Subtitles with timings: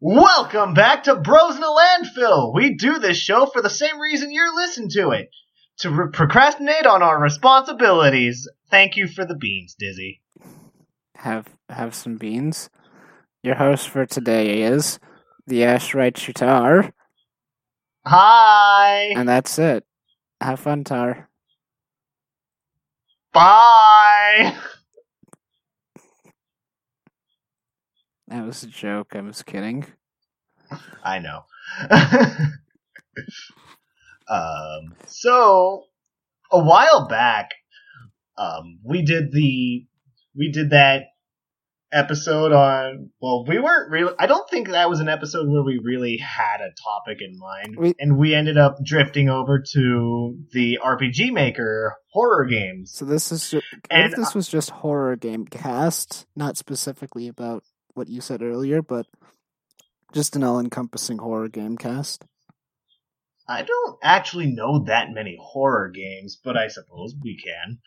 [0.00, 2.54] Welcome back to Bros in a Landfill.
[2.54, 5.28] We do this show for the same reason you're listening to it
[5.78, 8.48] to re- procrastinate on our responsibilities.
[8.70, 10.20] Thank you for the beans, Dizzy.
[11.16, 12.70] Have have some beans.
[13.42, 15.00] Your host for today is
[15.48, 16.92] the Ashright Shutar,
[18.06, 19.12] Hi.
[19.16, 19.84] and that's it.
[20.40, 21.28] Have fun, Tar.
[23.32, 24.56] Bye.
[28.28, 29.14] That was a joke.
[29.14, 29.86] I was kidding.
[31.04, 31.44] I know.
[34.28, 35.84] um, so
[36.52, 37.50] a while back,
[38.36, 39.86] um, we did the
[40.36, 41.04] we did that
[41.90, 43.10] episode on.
[43.20, 44.12] Well, we weren't really.
[44.18, 47.76] I don't think that was an episode where we really had a topic in mind,
[47.78, 52.92] We- and we ended up drifting over to the RPG Maker horror games.
[52.92, 57.26] So this is ju- what And if this was just horror game cast, not specifically
[57.28, 57.64] about
[57.98, 59.06] what you said earlier, but
[60.12, 62.24] just an all-encompassing horror game cast.
[63.50, 67.78] I don't actually know that many horror games, but I suppose we can.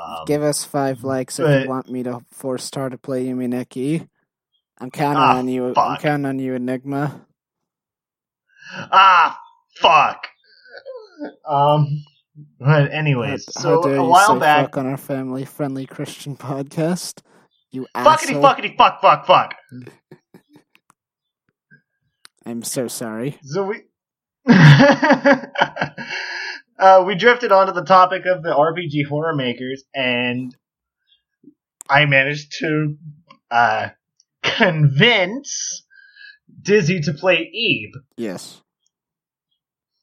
[0.00, 3.48] Um, Give us five likes if you want me to force Tar to play Yume
[3.48, 4.08] Nikki.
[4.80, 5.74] I'm counting Ah, on you.
[5.76, 7.26] I'm counting on you, Enigma.
[8.92, 9.40] Ah,
[9.80, 10.28] fuck.
[11.44, 12.04] Um,
[12.60, 17.22] but anyways, how, so how a while back, on our family-friendly Christian podcast?
[17.70, 19.54] You fuckity fuckity fuck fuck fuck.
[22.46, 23.38] I'm so sorry.
[23.42, 23.82] So we,
[26.78, 30.56] uh, we drifted onto the topic of the RPG horror makers, and
[31.90, 32.96] I managed to
[33.50, 33.88] uh,
[34.42, 35.84] convince
[36.62, 37.92] Dizzy to play Eve.
[38.16, 38.62] Yes.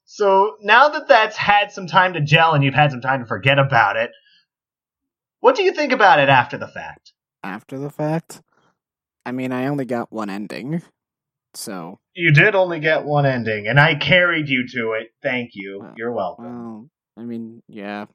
[0.06, 3.26] So now that that's had some time to gel and you've had some time to
[3.26, 4.12] forget about it,
[5.40, 7.12] what do you think about it after the fact?
[7.46, 8.42] After the fact,
[9.24, 10.82] I mean, I only got one ending,
[11.54, 15.14] so You did only get one ending, and I carried you to it.
[15.22, 15.88] Thank you.
[15.96, 16.46] You're welcome.
[16.46, 18.06] well, I mean, yeah,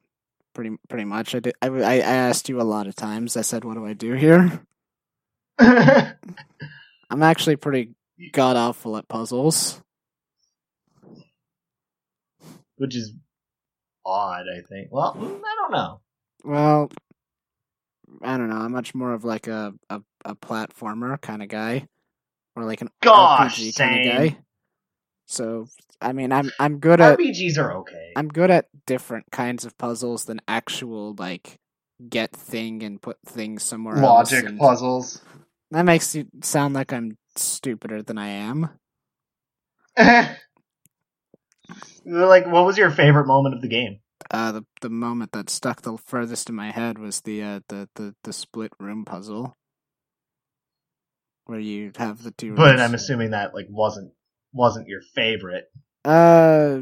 [0.53, 1.33] pretty pretty much.
[1.33, 1.53] I did.
[1.61, 3.37] I, I I asked you a lot of times.
[3.37, 4.61] I said, "What do I do here?"
[5.59, 7.91] I'm actually pretty
[8.33, 9.81] god awful at puzzles.
[12.75, 13.13] Which is
[14.05, 14.89] odd, I think.
[14.91, 16.01] Well, mm, I don't know.
[16.43, 16.91] Well,
[18.21, 18.57] I don't know.
[18.57, 21.87] I'm much more of like a a, a platformer kind of guy,
[22.55, 24.37] or like an Gosh, RPG kind of guy.
[25.27, 25.67] So,
[26.01, 28.11] I mean, I'm I'm good at RPGs are okay.
[28.15, 31.57] I'm good at different kinds of puzzles than actual like
[32.09, 33.95] get thing and put things somewhere.
[33.95, 35.21] Logic and- puzzles.
[35.71, 38.71] That makes you sound like I'm stupider than I am.
[42.05, 43.99] like, what was your favorite moment of the game?
[44.31, 47.89] Uh, the the moment that stuck the furthest in my head was the uh, the,
[47.95, 49.57] the the split room puzzle,
[51.45, 52.55] where you have the two.
[52.55, 52.81] But rooms.
[52.81, 54.13] I'm assuming that like wasn't
[54.53, 55.65] wasn't your favorite.
[56.05, 56.79] Uh,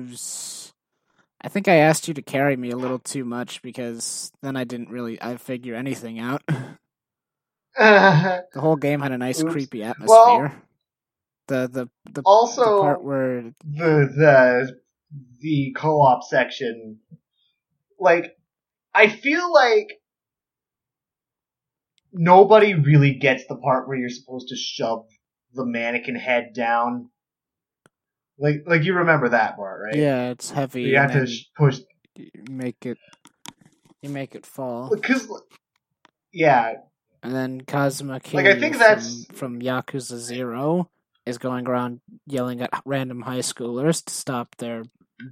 [1.42, 4.64] I think I asked you to carry me a little too much because then I
[4.64, 6.44] didn't really I figure anything out.
[7.78, 9.52] the whole game had a nice Oops.
[9.52, 10.08] creepy atmosphere.
[10.08, 10.52] Well-
[11.50, 14.80] the the the, the also, part where the the
[15.42, 17.00] the co-op section
[18.00, 18.26] like
[18.94, 19.88] i feel like
[22.12, 25.06] nobody really gets the part where you're supposed to shove
[25.54, 27.10] the mannequin head down
[28.38, 30.84] like like you remember that part right yeah, it's heavy.
[30.84, 31.80] you have to sh- push
[32.50, 32.98] make it
[34.02, 35.28] you make it fall, because
[36.32, 36.74] yeah
[37.22, 40.90] and then Kazuma Kiryu Like, I think from, that's- from Yakuza Zero
[41.26, 44.84] is going around yelling at random high schoolers to stop their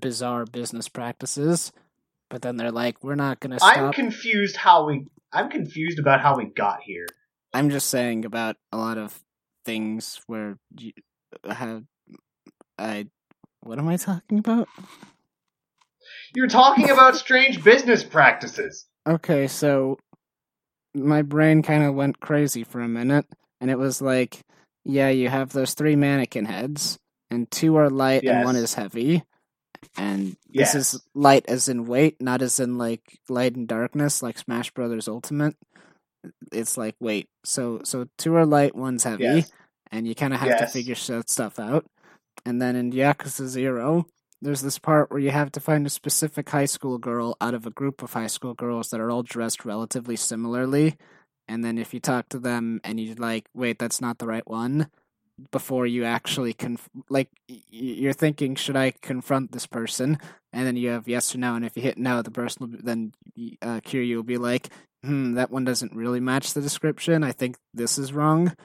[0.01, 1.71] bizarre business practices.
[2.29, 5.99] But then they're like, "We're not going to stop." i'm confused how we i'm confused
[5.99, 7.07] about how we got here
[7.53, 9.19] I'm just saying about a lot of
[9.65, 10.91] things where you
[11.49, 11.83] have
[12.77, 13.07] I
[13.61, 14.67] what am I talking about?
[16.35, 19.97] you're talking about strange business practices Okay, so
[20.93, 23.25] my brain kind of went crazy for a minute
[23.61, 24.41] and it was like,
[24.83, 26.97] yeah, you have those three mannequin heads
[27.31, 29.23] and two are light and one is heavy.
[29.97, 34.37] And this is light as in weight, not as in like light and darkness like
[34.37, 35.55] Smash Brothers Ultimate.
[36.51, 37.29] It's like weight.
[37.43, 39.23] So so two are light, one's heavy.
[39.23, 39.51] Yes.
[39.91, 41.85] and you kind of have to figure stuff out.
[42.45, 44.05] And then in Yakuza Zero,
[44.41, 47.65] there's this part where you have to find a specific high school girl out of
[47.65, 50.97] a group of high school girls that are all dressed relatively similarly.
[51.47, 54.47] And then if you talk to them and you're like, wait, that's not the right
[54.47, 54.89] one,
[55.51, 60.17] before you actually conf- like you're thinking, should I confront this person?
[60.51, 62.79] And then you have yes or no, and if you hit no, the person will
[62.81, 63.13] then
[63.61, 64.69] uh, Kiryu will be like,
[65.03, 67.23] hmm, that one doesn't really match the description.
[67.23, 68.55] I think this is wrong.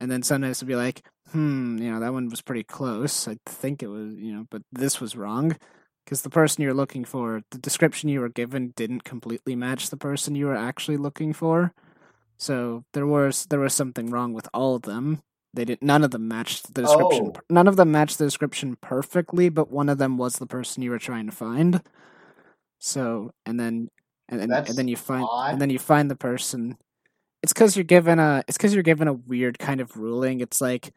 [0.00, 3.28] And then sometimes it'll be like, hmm, you know, that one was pretty close.
[3.28, 5.56] I think it was, you know, but this was wrong
[6.04, 9.96] because the person you're looking for, the description you were given didn't completely match the
[9.96, 11.72] person you were actually looking for.
[12.38, 15.20] So there was there was something wrong with all of them.
[15.54, 17.32] They did none of them matched the description.
[17.34, 17.40] Oh.
[17.50, 20.90] None of them matched the description perfectly, but one of them was the person you
[20.90, 21.82] were trying to find.
[22.78, 23.88] So and then
[24.28, 25.52] and then and then you find odd.
[25.52, 26.76] and then you find the person.
[27.42, 30.40] It's because you're given a it's because you're given a weird kind of ruling.
[30.40, 30.92] It's like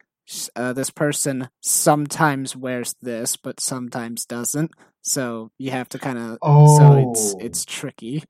[0.54, 4.70] uh, this person sometimes wears this, but sometimes doesn't.
[5.02, 6.76] So you have to kind of Oh.
[6.78, 7.38] so it's Oh.
[7.40, 8.22] it's tricky.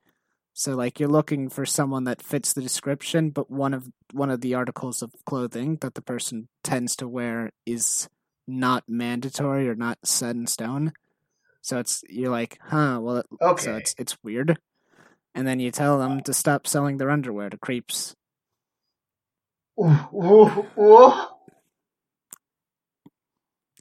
[0.54, 4.40] So like you're looking for someone that fits the description, but one of one of
[4.42, 8.08] the articles of clothing that the person tends to wear is
[8.46, 10.92] not mandatory or not set in stone.
[11.62, 13.78] So it's you're like, huh, well, it, so Okay.
[13.78, 14.58] it's it's weird.
[15.34, 18.14] And then you tell them to stop selling their underwear to creeps.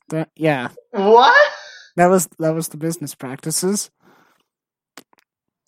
[0.10, 1.36] That, yeah, What?
[1.98, 3.90] that was that was the business practices.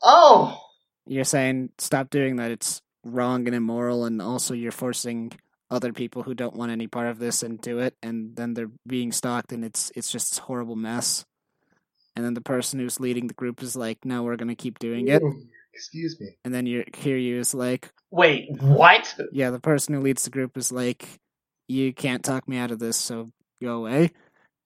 [0.01, 0.62] Oh.
[1.05, 2.51] You're saying stop doing that.
[2.51, 5.33] It's wrong and immoral, and also you're forcing
[5.69, 8.71] other people who don't want any part of this and do it, and then they're
[8.87, 11.25] being stalked, and it's it's just this horrible mess.
[12.15, 15.07] And then the person who's leading the group is like, "No, we're gonna keep doing
[15.07, 15.21] it."
[15.73, 16.37] Excuse me.
[16.45, 19.15] And then you hear you is like, Wait, what?
[19.31, 21.19] "Yeah." The person who leads the group is like,
[21.67, 24.11] "You can't talk me out of this, so go away."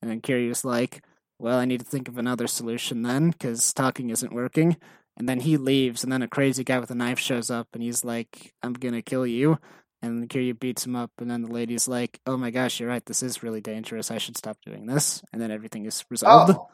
[0.02, 1.04] And then Kiryu's like,
[1.40, 4.76] "Well, I need to think of another solution then, because talking isn't working."
[5.18, 7.82] And then he leaves, and then a crazy guy with a knife shows up, and
[7.82, 9.58] he's like, "I'm gonna kill you."
[10.02, 13.04] And Kiryu beats him up, and then the lady's like, "Oh my gosh, you're right.
[13.06, 14.12] This is really dangerous.
[14.12, 16.54] I should stop doing this." And then everything is resolved.
[16.56, 16.70] Oh.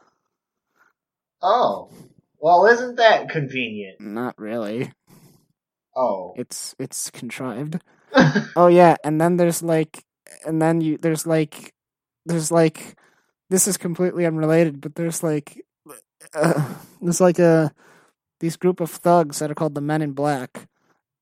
[1.41, 1.89] Oh.
[2.39, 4.01] Well, isn't that convenient?
[4.01, 4.91] Not really.
[5.95, 6.33] Oh.
[6.35, 7.79] It's it's contrived.
[8.55, 10.03] Oh yeah, and then there's like,
[10.45, 11.73] and then you there's like,
[12.27, 12.95] there's like,
[13.49, 15.65] this is completely unrelated, but there's like,
[16.35, 17.73] uh, there's like a
[18.43, 20.67] these group of thugs that are called the Men in Black,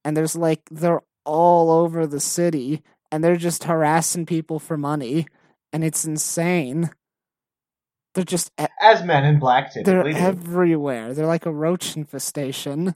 [0.03, 2.81] and there's like they're all over the city,
[3.11, 5.27] and they're just harassing people for money,
[5.71, 6.89] and it's insane.
[8.15, 10.09] They're just e- As men in black they're do.
[10.09, 11.13] everywhere.
[11.13, 12.95] They're like a roach infestation.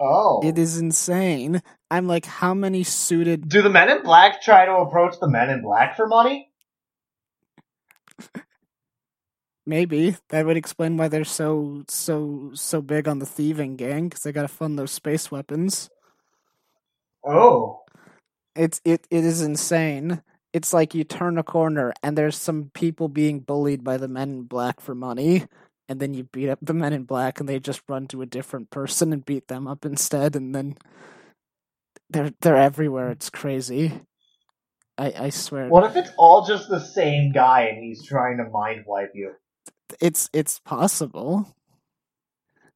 [0.00, 0.40] Oh.
[0.44, 1.60] It is insane.
[1.90, 5.50] I'm like, how many suited Do the men in black try to approach the men
[5.50, 6.52] in black for money?
[9.68, 14.22] Maybe that would explain why they're so so so big on the thieving gang because
[14.22, 15.90] they gotta fund those space weapons.
[17.22, 17.82] Oh.
[18.56, 20.22] It's it it is insane.
[20.54, 24.30] It's like you turn a corner and there's some people being bullied by the men
[24.30, 25.44] in black for money,
[25.86, 28.26] and then you beat up the men in black and they just run to a
[28.26, 30.78] different person and beat them up instead, and then
[32.08, 33.10] they're they're everywhere.
[33.10, 34.00] It's crazy.
[34.96, 35.68] I I swear.
[35.68, 39.34] What if it's all just the same guy and he's trying to mind wipe you?
[40.00, 41.54] It's it's possible.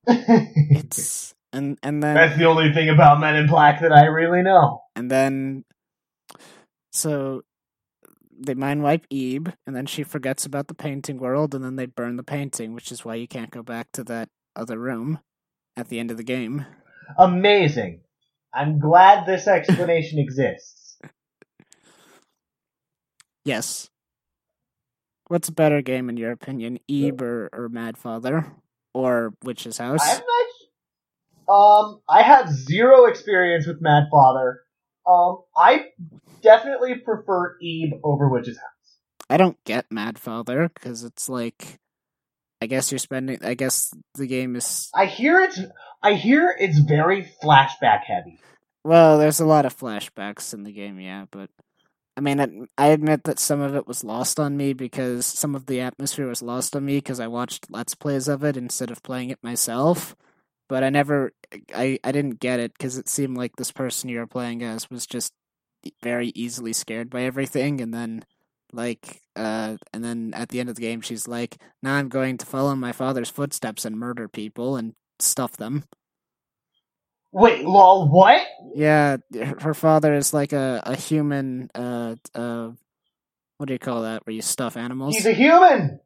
[0.09, 4.43] It's and and then that's the only thing about men in black that I really
[4.43, 4.82] know.
[4.97, 5.64] and then
[6.93, 7.43] so
[8.44, 11.87] they mind wipe Ebe, and then she forgets about the painting world, and then they
[11.87, 15.20] burn the painting, which is why you can't go back to that other room
[15.76, 16.67] at the end of the game.
[17.19, 18.00] Amazing.
[18.53, 20.99] I'm glad this explanation exists.
[23.44, 23.91] Yes.
[25.32, 28.52] What's a better game in your opinion, Ebe or, or Mad Father,
[28.92, 30.06] or Witch's House?
[30.06, 30.21] I'm
[31.49, 31.54] not.
[31.54, 34.61] Um, I have zero experience with Mad Father.
[35.06, 35.87] Um, I
[36.42, 38.99] definitely prefer Ebe over Witch's House.
[39.30, 41.78] I don't get Mad Father because it's like,
[42.61, 43.38] I guess you're spending.
[43.42, 45.59] I guess the game is I hear it's.
[46.02, 48.38] I hear it's very flashback heavy.
[48.85, 51.49] Well, there's a lot of flashbacks in the game, yeah, but
[52.16, 55.64] I mean, I, admit that some of it was lost on me because some of
[55.66, 59.02] the atmosphere was lost on me because I watched Let's Plays of it instead of
[59.02, 60.14] playing it myself.
[60.69, 61.33] But I never,
[61.75, 64.90] I, I didn't get it because it seemed like this person you were playing as
[64.90, 65.33] was just
[66.02, 68.25] very easily scared by everything, and then
[68.73, 72.38] like, uh, and then at the end of the game, she's like, "Now I'm going
[72.38, 75.85] to follow my father's footsteps and murder people and stuff them."
[77.32, 78.46] Wait, lol, what?
[78.74, 81.70] Yeah, her her father is like a, a human.
[81.74, 82.70] Uh, uh,
[83.56, 84.26] what do you call that?
[84.26, 85.14] Where you stuff animals?
[85.14, 86.00] He's a human.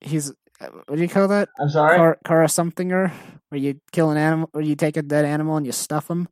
[0.00, 1.48] He's uh, what do you call that?
[1.60, 1.96] I'm sorry.
[1.96, 3.12] Car, car somethinger,
[3.50, 6.28] where you kill an animal, or you take a dead animal and you stuff him.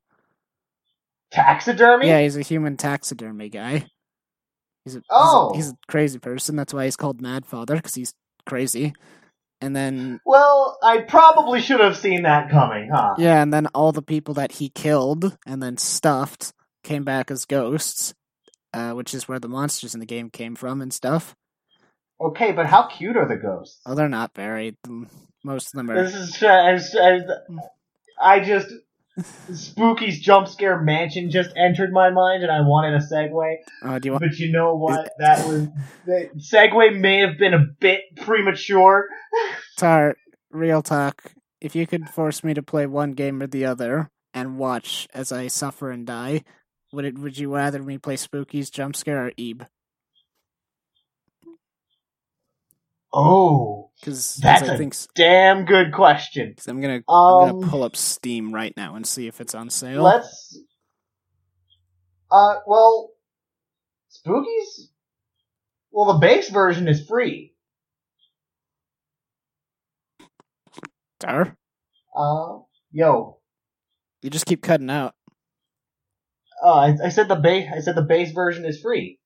[1.32, 2.06] Taxidermy.
[2.08, 3.84] Yeah, he's a human taxidermy guy.
[4.84, 5.52] He's a, he's a- Oh.
[5.54, 6.56] he's a crazy person.
[6.56, 8.14] That's why he's called Mad Father because he's
[8.46, 8.94] crazy.
[9.60, 13.14] And then Well, I probably should have seen that coming, huh?
[13.18, 16.52] yeah, and then all the people that he killed and then stuffed
[16.84, 18.14] came back as ghosts.
[18.74, 21.34] uh, which is where the monsters in the game came from and stuff.
[22.20, 23.80] Okay, but how cute are the ghosts?
[23.86, 24.76] Oh, they're not very.
[24.86, 25.08] mm,
[25.44, 26.02] Most of them are.
[26.04, 27.18] This is I,
[28.20, 28.68] I just
[29.52, 33.56] Spooky's jump scare mansion just entered my mind, and I wanted a segue.
[33.82, 34.22] Uh, you want?
[34.22, 35.10] But you know what?
[35.18, 35.68] That was
[36.04, 39.06] the segue may have been a bit premature.
[39.76, 40.16] Tar,
[40.50, 41.32] real talk.
[41.60, 45.32] If you could force me to play one game or the other and watch as
[45.32, 46.42] I suffer and die,
[46.92, 47.18] would it?
[47.18, 49.66] Would you rather me play Spooky's jump scare or Ebe?
[53.18, 56.54] Oh, Because That's I a think s- damn good question.
[56.56, 59.54] 'cause I'm gonna I'm Um, gonna pull up Steam right now and see if it's
[59.54, 60.02] on sale.
[60.02, 60.58] Let's.
[62.30, 63.12] Uh, well,
[64.10, 64.90] Spooky's.
[65.90, 67.54] Well, the base version is free.
[71.18, 71.56] Tar,
[72.14, 72.58] Uh,
[72.92, 73.38] yo,
[74.20, 75.14] you just keep cutting out.
[76.62, 77.70] uh, I, I said the base.
[77.74, 79.18] I said the base version is free.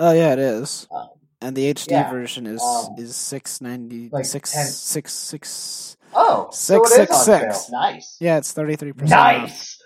[0.00, 0.88] Oh yeah, it is.
[0.90, 1.10] Um,
[1.40, 5.96] and the HD yeah, version is um, is six ninety like six 10 six six.
[6.14, 7.66] Oh, so Six, six, on six.
[7.66, 7.80] sale.
[7.80, 8.16] Nice.
[8.20, 9.42] Yeah, it's thirty three percent off.
[9.42, 9.78] Nice.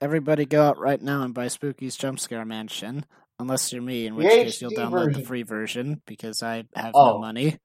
[0.00, 3.04] Everybody go out right now and buy Spooky's Jump Scare Mansion.
[3.38, 6.64] Unless you're me, in which The case you'll HD download the free version because I
[6.74, 7.12] have Oh.
[7.14, 7.58] no money.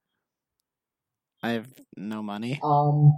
[1.43, 2.59] I have no money.
[2.63, 3.13] Um,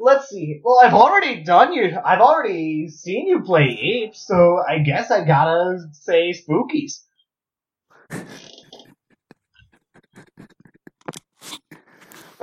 [0.00, 0.60] let's see.
[0.64, 1.96] Well, I've already done you.
[2.04, 3.64] I've already seen you play
[4.04, 7.02] Ape, so I guess I gotta say Spookies.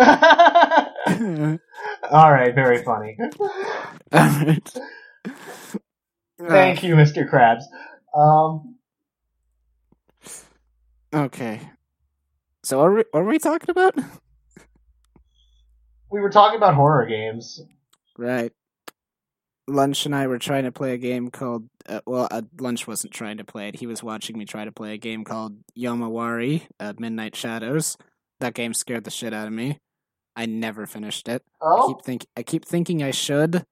[2.12, 3.18] All right, very funny.
[4.12, 4.74] Thank
[6.84, 7.30] you, Mr.
[7.30, 7.64] Krabs.
[8.16, 8.76] Um,
[11.14, 11.62] Okay.
[12.64, 13.96] So what are we, what are we talking about?
[16.12, 17.62] we were talking about horror games.
[18.18, 18.52] Right.
[19.68, 21.68] Lunch and I were trying to play a game called.
[21.88, 23.76] Uh, well, uh, Lunch wasn't trying to play it.
[23.76, 27.98] He was watching me try to play a game called Yomawari, uh, Midnight Shadows.
[28.40, 29.80] That game scared the shit out of me.
[30.42, 31.44] I never finished it.
[31.62, 33.64] I Oh, keep think I keep thinking I should,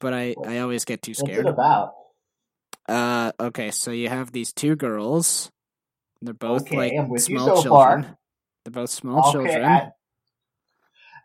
[0.00, 1.46] but I, I always get too what's scared.
[1.46, 1.92] it about?
[2.88, 5.50] Uh, okay, so you have these two girls.
[6.22, 7.96] They're both Okay, like I'm with you small so far.
[7.96, 8.16] children.
[8.64, 9.64] They're both small Okay, children.
[9.64, 9.90] I-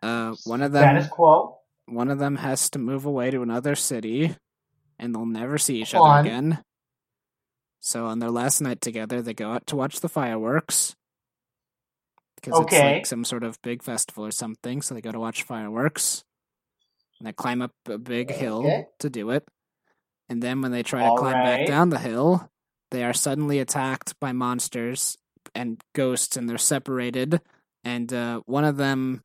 [0.04, 1.60] uh, one of them Status quo.
[1.86, 4.36] one of them has to move away to another city
[5.00, 6.02] and they'll never see each Fun.
[6.02, 6.64] other again.
[7.80, 10.96] So on their last night together, they go out to watch the fireworks.
[12.42, 15.44] Because it's like some sort of big festival or something, so they go to watch
[15.44, 16.24] fireworks.
[17.20, 18.86] And they climb up a big hill Okay.
[19.00, 19.48] to do it.
[20.28, 21.60] And then when they try to All climb right.
[21.60, 22.50] back down the hill,
[22.90, 25.18] they are suddenly attacked by monsters
[25.54, 27.42] and ghosts, and they're separated.
[27.84, 29.22] And uh, one of them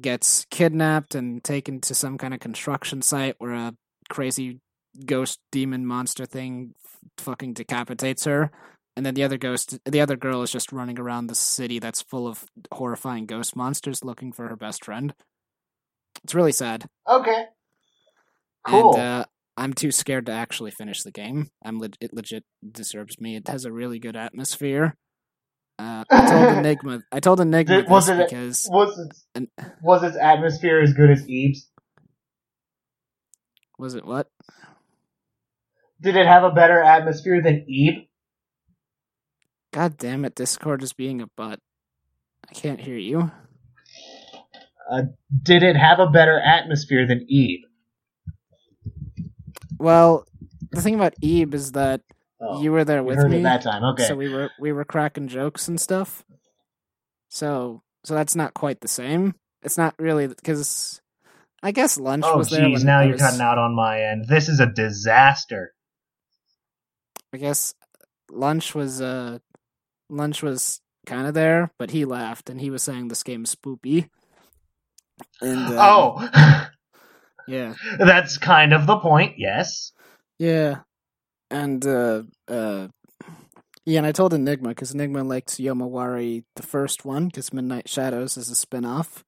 [0.00, 3.74] gets kidnapped and taken to some kind of construction site where a
[4.08, 4.60] crazy
[5.04, 8.50] ghost demon monster thing f- fucking decapitates her.
[8.96, 12.02] And then the other ghost, the other girl is just running around the city that's
[12.02, 15.14] full of horrifying ghost monsters looking for her best friend.
[16.22, 16.86] It's really sad.
[17.08, 17.44] Okay.
[18.66, 18.94] Cool.
[18.94, 19.24] And uh,
[19.56, 21.50] I'm too scared to actually finish the game.
[21.64, 23.34] I'm leg- it legit disturbs me.
[23.36, 24.96] It has a really good atmosphere.
[25.76, 27.00] Uh, I told Enigma.
[27.10, 29.26] I told Enigma Did- was it- because was its
[29.82, 31.68] was its atmosphere as good as Eve's?
[33.76, 34.28] was it what?
[36.00, 38.06] Did it have a better atmosphere than Eve?
[39.74, 40.36] God damn it!
[40.36, 41.58] Discord is being a butt.
[42.48, 43.32] I can't hear you.
[45.42, 47.64] Did it have a better atmosphere than Eve?
[49.78, 50.26] Well,
[50.70, 52.02] the thing about Ebe is that
[52.40, 53.82] Oh, you were there with heard me, it that time.
[53.82, 54.04] Okay.
[54.04, 56.24] so we were we were cracking jokes and stuff.
[57.28, 59.34] So so that's not quite the same.
[59.62, 61.00] It's not really because
[61.62, 62.60] I guess lunch oh, was there.
[62.60, 64.26] jeez, now I you're cutting out on my end.
[64.28, 65.72] This is a disaster.
[67.32, 67.74] I guess
[68.30, 69.38] lunch was uh
[70.14, 73.54] lunch was kind of there, but he laughed and he was saying this game is
[73.54, 74.08] spoopy.
[75.40, 76.28] And um, oh,
[77.48, 79.34] yeah, that's kind of the point.
[79.38, 79.92] Yes.
[80.38, 80.78] yeah,
[81.50, 82.88] and uh uh
[83.86, 88.36] yeah, and I told Enigma because Enigma liked Yomawari the first one because Midnight Shadows
[88.38, 89.22] is a spin-off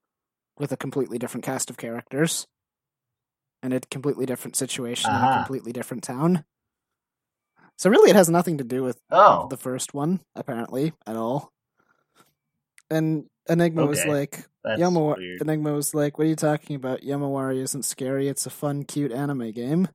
[0.59, 2.47] with a completely different cast of characters
[3.63, 5.39] and a completely different situation in a Uh-huh.
[5.39, 6.45] completely different town.
[7.77, 11.53] So really, it has nothing to do with Oh, the first one, apparently, at all.
[12.91, 15.41] And Enigma was like, that's Yamawa- weird.
[15.43, 17.03] Enigma was like, "What are you talking about?
[17.03, 18.29] Yomawari isn't scary.
[18.29, 19.89] It's a fun, cute anime game."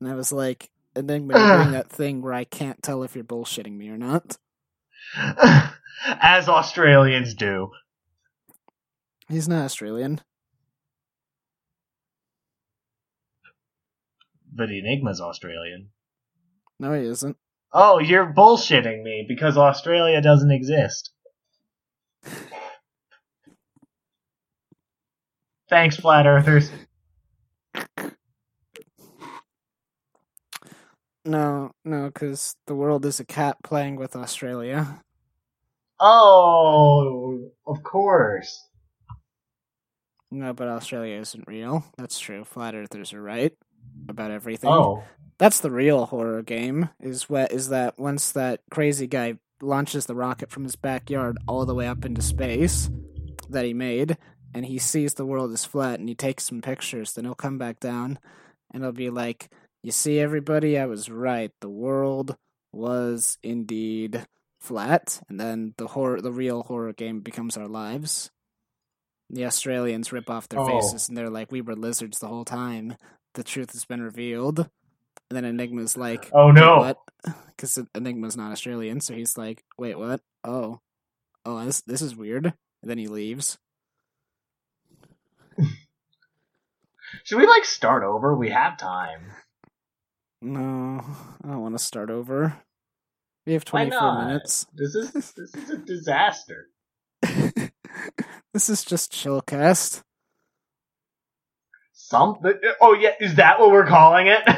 [0.00, 3.24] And I was like, "Enigma, you're doing that thing where I can't tell if you're
[3.24, 4.38] bullshitting me or not."
[6.06, 7.70] As Australians do.
[9.28, 10.20] He's not Australian.
[14.52, 15.90] But Enigma's Australian.
[16.80, 17.36] No, he isn't.
[17.74, 21.10] Oh, you're bullshitting me because Australia doesn't exist.
[25.68, 26.70] Thanks, flat earthers.
[31.26, 35.02] No, no, because the world is a cat playing with Australia.
[36.00, 38.66] Oh, of course.
[40.30, 41.84] No, but Australia isn't real.
[41.98, 42.42] That's true.
[42.44, 43.52] Flat earthers are right
[44.08, 44.70] about everything.
[44.70, 45.04] Oh,
[45.40, 46.90] That's the real horror game.
[47.00, 51.64] Is what is that once that crazy guy launches the rocket from his backyard all
[51.64, 52.90] the way up into space
[53.48, 54.18] that he made,
[54.54, 57.14] and he sees the world is flat, and he takes some pictures.
[57.14, 58.18] Then he'll come back down,
[58.70, 59.50] and he'll be like,
[59.82, 61.50] "You see, everybody, I was right.
[61.62, 62.36] The world
[62.70, 64.26] was indeed
[64.60, 68.30] flat." And then the horror, the real horror game becomes our lives.
[69.30, 70.66] The Australians rip off their Oh.
[70.66, 72.96] faces, and they're like, "We were lizards the whole time."
[73.34, 74.68] The truth has been revealed.
[75.30, 76.78] And then Enigma's like, oh no.
[76.78, 76.98] what?
[77.56, 80.22] Because Enigma's not Australian, so he's like, wait, what?
[80.44, 80.80] Oh,
[81.44, 82.46] oh, this this is weird.
[82.46, 83.58] And then he leaves.
[87.24, 88.34] Should we like start over?
[88.34, 89.32] We have time.
[90.40, 91.04] No,
[91.44, 92.56] I don't want to start over.
[93.46, 94.66] We have twenty four minutes.
[94.74, 96.68] This is this is a disaster.
[98.54, 100.02] this is just chillcast.
[101.92, 102.54] Something.
[102.80, 104.48] Oh yeah, is that what we're calling it?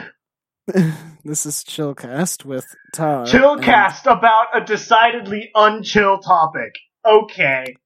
[1.24, 2.64] this is chillcast with
[2.94, 3.20] Tar.
[3.20, 6.74] and- Chillcast about a decidedly unchill topic.
[7.04, 7.76] Okay.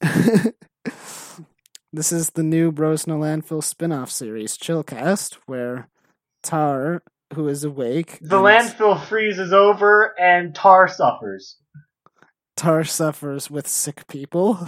[1.92, 5.88] this is the new Bros No Landfill spin-off series, Chillcast, where
[6.42, 7.02] Tar,
[7.34, 11.56] who is awake, The and landfill freezes over and Tar suffers.
[12.56, 14.66] Tar suffers with sick people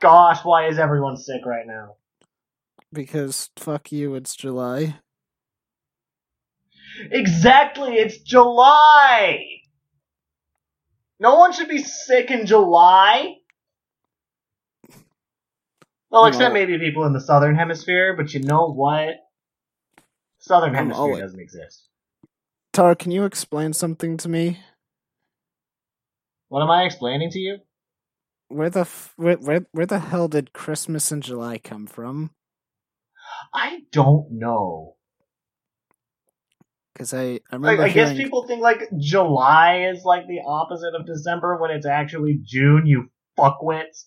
[0.00, 1.96] Gosh, why is everyone sick right now?
[2.92, 4.96] because fuck you, it's July.
[7.10, 9.44] Exactly, it's July!
[11.18, 13.36] No one should be sick in July.
[16.10, 16.54] Well, except No.
[16.54, 19.16] maybe people in the southern hemisphere, but you know what?
[20.38, 21.88] Southern I'm hemisphere always- doesn't exist.
[22.72, 24.60] Tar, can you explain something to me?
[26.48, 27.58] What am I explaining to you?
[28.48, 32.30] Where the f- where, where where the hell did Christmas in July come from?
[33.52, 34.95] I don't know.
[36.96, 40.40] Because I I Like, remember I guess hearing people think like July is like the
[40.46, 44.04] opposite of December when it's actually June, you fuckwits.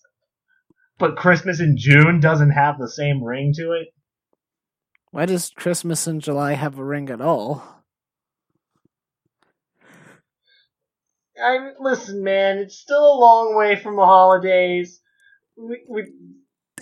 [0.98, 3.88] But Christmas in June doesn't have the same ring to it.
[5.12, 7.64] why does Christmas in July have a ring at all?
[11.42, 12.58] I listen, man.
[12.58, 15.00] It's still a long way from the holidays.
[15.56, 16.12] We we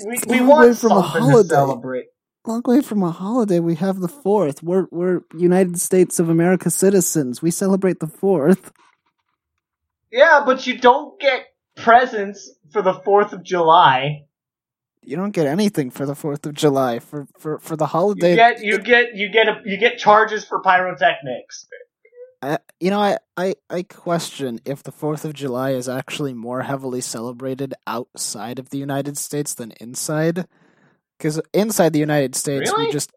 [0.06, 2.06] we, we want way from a something to celebrate.
[2.48, 4.62] Long way from a holiday, we have the fourth.
[4.62, 7.42] We're we're United States of America citizens.
[7.42, 8.72] We celebrate the fourth.
[10.10, 11.44] Yeah, but you don't get
[11.76, 14.24] presents for the Fourth of July.
[15.02, 18.30] You don't get anything for the Fourth of July for for for the holiday.
[18.30, 21.66] You get you get you get a, you get charges for pyrotechnics.
[22.40, 26.62] I, you know, I, I, I question if the Fourth of July is actually more
[26.62, 30.46] heavily celebrated outside of the United States than inside.
[31.18, 32.86] Because inside the United States, Really?
[32.86, 33.12] we just,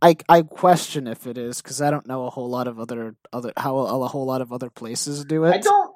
[0.00, 3.16] I, I question if it is because I don't know a whole lot of other
[3.32, 5.54] other how a, a whole lot of other places do it.
[5.54, 5.94] I don't.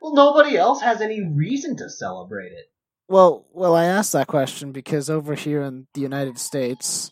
[0.00, 2.70] Well, nobody else has any reason to celebrate it.
[3.08, 7.10] Well, well, I asked that question because over here in the United States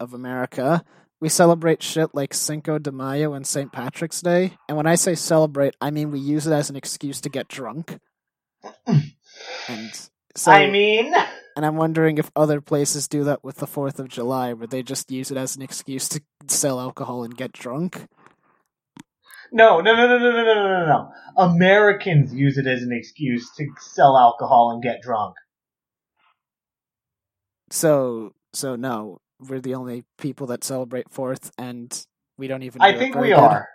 [0.00, 0.82] of America,
[1.20, 3.70] we celebrate shit like Cinco de Mayo and St.
[3.70, 4.54] Patrick's Day.
[4.68, 7.48] And when I say celebrate, I mean we use it as an excuse to get
[7.48, 7.98] drunk.
[8.86, 11.14] and so, I mean,
[11.56, 14.82] and I'm wondering if other places do that with the Fourth of July, where they
[14.82, 18.06] just use it as an excuse to sell alcohol and get drunk.
[19.52, 21.12] no, no, no, no, no, no, no, no, no.
[21.36, 25.34] Americans use it as an excuse to sell alcohol and get drunk.
[27.70, 32.80] So, so no, we're the only people that celebrate Fourth, and we don't even.
[32.82, 33.38] I think we good.
[33.38, 33.68] are.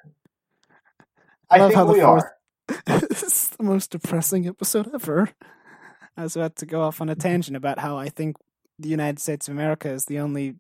[1.50, 3.00] I I think we fourth- are.
[3.10, 5.30] this is the most depressing episode ever.
[6.18, 7.22] I was about to go off on a mm-hmm.
[7.22, 8.36] tangent about how I think
[8.80, 10.56] the United States of America is the only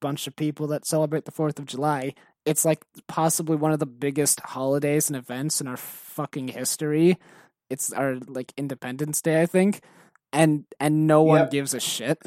[0.00, 2.14] bunch of people that celebrate the 4th of July.
[2.46, 7.18] It's like possibly one of the biggest holidays and events in our fucking history.
[7.68, 9.82] It's our like Independence Day, I think.
[10.32, 11.50] And and no one Yep.
[11.50, 12.22] gives a shit.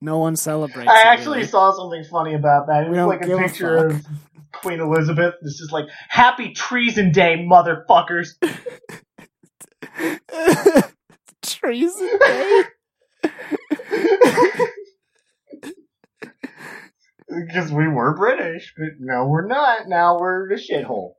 [0.00, 0.90] No one celebrates.
[0.90, 1.48] I actually really.
[1.48, 2.84] saw something funny about that.
[2.84, 4.06] It was like a give a picture of
[4.52, 5.34] Queen Elizabeth.
[5.42, 8.34] It's just like Happy Treason Day, motherfuckers.
[11.46, 12.62] Treason Day.
[17.28, 19.88] Because we were British, but no, we're not.
[19.88, 21.14] Now we're a shithole.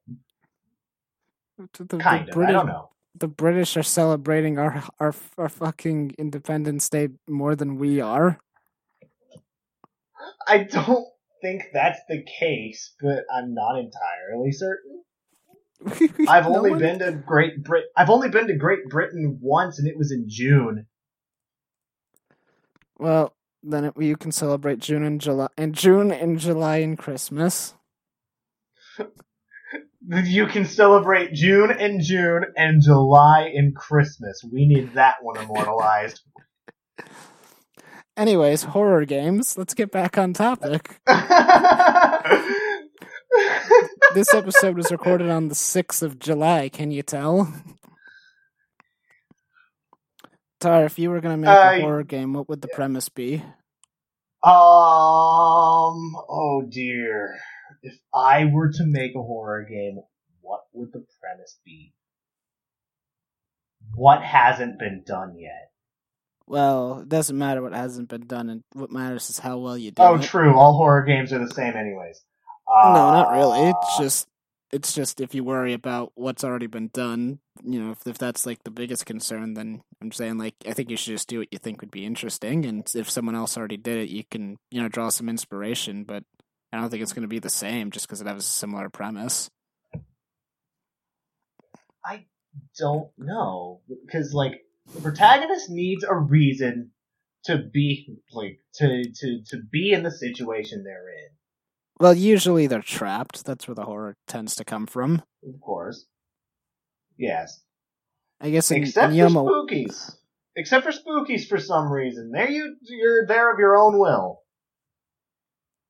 [1.58, 2.30] The, the Kind of.
[2.30, 2.90] I British, don't know.
[3.20, 8.38] the British are celebrating our our our fucking Independence Day more than we are.
[10.48, 11.08] I don't
[11.42, 14.97] think that's the case, but I'm not entirely certain.
[16.28, 17.86] I've No only one- been to Great Brit.
[17.96, 20.88] I've only been to Great Britain once, and it was in June.
[22.98, 27.74] Well, then it, you can celebrate June and July, and June and July and Christmas.
[30.10, 34.42] You can celebrate June and June and July and Christmas.
[34.50, 36.22] We need that one immortalized.
[38.16, 39.58] Anyways, horror games.
[39.58, 41.02] Let's get back on topic.
[44.14, 46.70] This episode was recorded on the sixth of July.
[46.70, 47.54] Can you tell?
[50.60, 53.44] Tar, if you were gonna make Uh, a horror game, what would the premise be?
[54.44, 54.54] Um.
[56.30, 57.38] Oh dear.
[57.84, 60.00] If I were to make a horror game,
[60.42, 61.94] what would the premise be?
[63.94, 65.72] What hasn't been done yet?
[66.48, 69.92] Well, it doesn't matter what hasn't been done, and what matters is how well you
[69.92, 70.06] do it.
[70.06, 70.24] Oh, it.
[70.24, 70.56] true.
[70.58, 72.22] All horror games are the same, anyways.
[72.68, 73.70] Uh, No, not really.
[73.70, 74.28] It's just
[74.72, 78.46] it's just if you worry about what's already been done, you know, if if that's
[78.46, 81.48] like the biggest concern, then I'm saying like I think you should just do what
[81.52, 84.82] you think would be interesting, and if someone else already did it, you can you
[84.82, 86.04] know draw some inspiration.
[86.04, 86.24] But
[86.72, 88.90] I don't think it's going to be the same just because it has a similar
[88.90, 89.50] premise.
[92.06, 92.26] I
[92.78, 94.62] don't know because like
[94.94, 96.92] the protagonist needs a reason
[97.46, 101.30] to be like to to to be in the situation they're in.
[102.00, 103.46] Well, usually they're trapped.
[103.46, 105.24] That's where the horror tends to come from.
[105.48, 106.06] Of course.
[107.18, 107.62] Yes.
[108.42, 110.16] I guess in, Except in for Yomo, spookies.
[110.56, 112.32] Except for spookies for some reason.
[112.34, 114.42] There you you're there of your own will.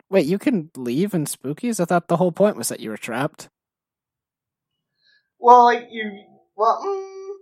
[0.10, 1.80] wait, you can leave in Spookies.
[1.80, 3.50] I thought the whole point was that you were trapped.
[5.40, 6.24] Well, like you
[6.56, 7.36] well mm,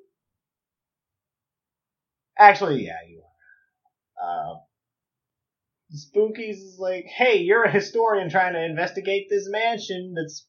[2.39, 3.21] actually yeah, you
[4.23, 4.53] are.
[4.55, 4.59] Uh
[5.95, 10.45] Spookies is like, hey, you're a historian trying to investigate this mansion that's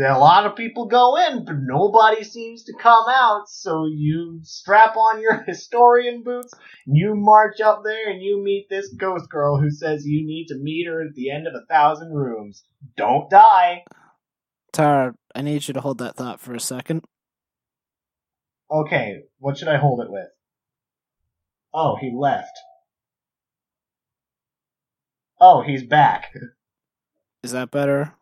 [0.00, 4.96] a lot of people go in, but nobody seems to come out, so you strap
[4.96, 6.52] on your historian boots,
[6.86, 10.46] and you march up there and you meet this ghost girl who says you need
[10.48, 12.64] to meet her at the end of a thousand rooms.
[12.96, 13.84] Don't die.
[14.72, 17.04] Tara, I need you to hold that thought for a second.
[18.70, 20.28] Okay, what should I hold it with?
[21.74, 22.58] Oh, he left.
[25.44, 26.32] Oh, he's back.
[27.42, 28.14] Is that better?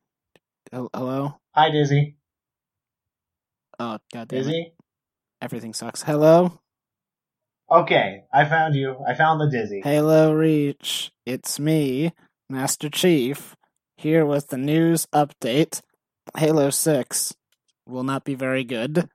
[0.72, 1.36] Hello?
[1.54, 2.16] Hi, Dizzy.
[3.78, 4.42] Oh, god damn it.
[4.44, 4.72] Dizzy?
[5.42, 6.02] Everything sucks.
[6.02, 6.58] Hello?
[7.70, 8.96] Okay, I found you.
[9.06, 9.82] I found the Dizzy.
[9.84, 11.12] Halo Reach.
[11.26, 12.12] It's me,
[12.48, 13.54] Master Chief,
[13.98, 15.82] here with the news update.
[16.38, 17.34] Halo 6
[17.86, 19.10] will not be very good.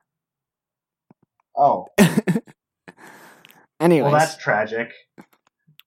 [1.56, 1.88] Oh,
[3.80, 4.92] Anyways, well, that's tragic.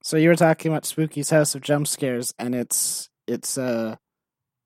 [0.09, 3.95] So you were talking about Spooky's House of Jump Scares, and it's, it's, uh,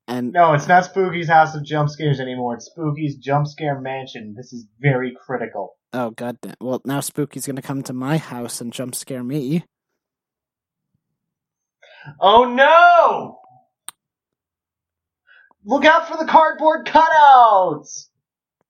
[0.07, 2.53] and No, it's not Spooky's House of Jump Scares anymore.
[2.53, 4.35] It's Spooky's Jump Scare Mansion.
[4.37, 5.75] This is very critical.
[5.91, 6.55] oh god damn.
[6.61, 9.65] Well, now Spooky's gonna come to my house and jump scare me.
[12.21, 13.39] Oh no!
[15.65, 18.07] Look out for the cardboard cutouts!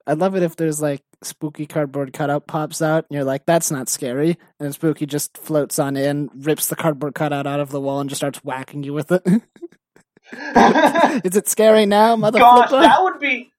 [0.07, 3.71] I'd love it if there's like spooky cardboard cutout pops out and you're like, that's
[3.71, 4.37] not scary.
[4.59, 8.09] And spooky just floats on in, rips the cardboard cutout out of the wall and
[8.09, 9.23] just starts whacking you with it.
[11.25, 12.83] Is it scary now, mother Gosh, flipper?
[12.83, 13.51] that would be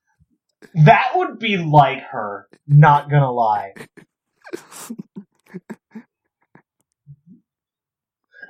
[0.87, 2.49] that would be like her.
[2.67, 3.75] Not gonna lie.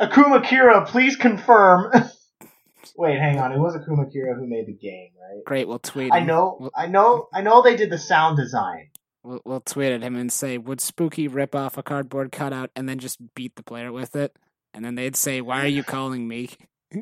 [0.01, 1.93] Akuma Kira, please confirm.
[2.97, 3.53] Wait, hang on.
[3.53, 5.45] It was Akuma Kira who made the game, right?
[5.45, 7.63] Great, we'll tweet I know, I know, I know.
[7.63, 8.91] They did the sound design.
[9.25, 12.87] We'll, we'll tweet at him and say, would Spooky rip off a cardboard cutout and
[12.89, 14.37] then just beat the player with it?
[14.75, 16.51] And then they'd say, why are you calling me?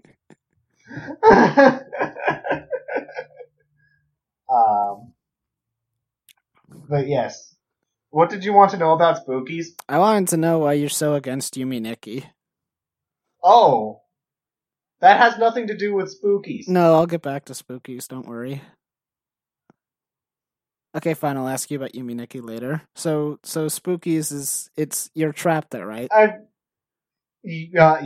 [4.50, 5.12] um,
[6.88, 7.56] but yes.
[8.10, 9.68] What did you want to know about spookies?
[9.88, 12.26] I wanted to know why you're so against Yume Nikki.
[13.42, 14.02] Oh,
[15.00, 16.68] that has nothing to do with spookies.
[16.68, 18.62] No, I'll get back to Spookies, don't worry.
[20.96, 22.82] Okay, fine, I'll ask you about Yume Nikki later.
[22.96, 26.12] So so Spookies is it's you're trapped there, right?
[26.12, 26.24] I.
[26.24, 26.32] Uh.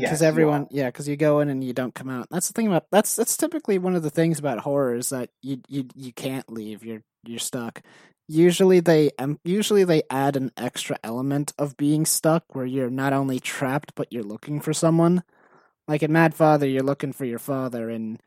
[0.02, 2.28] Because everyone, yeah, because you go in and you don't come out.
[2.30, 5.30] That's the thing about that's that's typically one of the things about horror is that
[5.42, 6.84] you you you can't leave.
[6.84, 7.82] You're you're stuck.
[8.28, 13.12] Usually they um, usually they add an extra element of being stuck where you're not
[13.12, 15.22] only trapped but you're looking for someone.
[15.88, 18.20] Like in Mad Father, you're looking for your father, and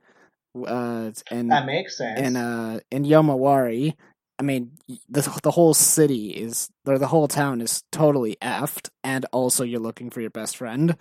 [0.67, 2.19] uh, and That makes sense.
[2.19, 3.95] in uh in Yomawari,
[4.39, 4.71] I mean
[5.10, 9.82] the the whole city is or the whole town is totally effed, and also you're
[9.82, 10.95] looking for your best friend.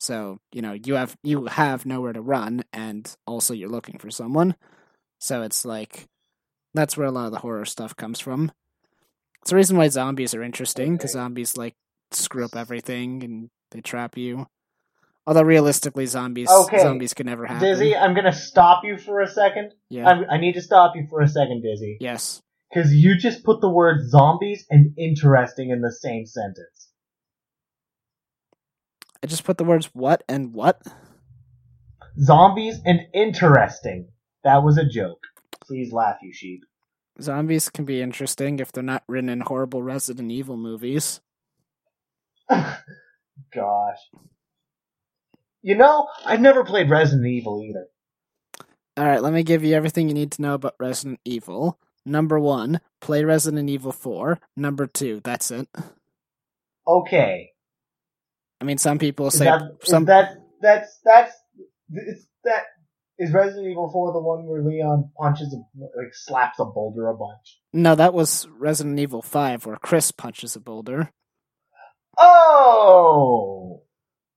[0.00, 4.10] So you know you have you have nowhere to run, and also you're looking for
[4.10, 4.54] someone.
[5.18, 6.04] So it's like
[6.72, 8.52] that's where a lot of the horror stuff comes from.
[9.42, 11.20] It's the reason why zombies are interesting because Okay.
[11.20, 11.74] zombies like
[12.12, 14.46] screw up everything and they trap you.
[15.26, 16.80] Although realistically, zombies Okay.
[16.80, 17.66] zombies can never happen.
[17.68, 19.72] Dizzy, I'm gonna stop you for a second.
[19.90, 20.06] yeah.
[20.08, 21.96] I'm, I need to stop you for a second, Dizzy.
[22.00, 22.40] yes.
[22.72, 26.88] Because you just put the word zombies and interesting in the same sentence.
[29.22, 30.82] I just put the words what and what.
[32.20, 34.08] Zombies and interesting.
[34.42, 35.22] That was a joke.
[35.62, 36.60] Please laugh, you sheep.
[37.20, 41.20] Zombies can be interesting if they're not written in horrible Resident Evil movies.
[42.50, 43.98] Gosh.
[45.62, 47.86] You know, I've never played Resident Evil either.
[48.98, 51.78] Alright, let me give you everything you need to know about Resident Evil.
[52.06, 54.38] Number one, play Resident Evil 4.
[54.56, 55.68] Number two, that's it.
[56.86, 57.50] Okay.
[58.60, 59.46] I mean, some people say.
[59.46, 61.32] that, is some, that that's that's
[61.90, 62.64] is that
[63.18, 65.58] is Resident Evil 4 the one where Leon punches a,
[65.96, 67.60] like slaps a boulder a bunch?
[67.72, 71.10] no, that was Resident Evil 5, where Chris punches a boulder.
[72.18, 73.82] Oh.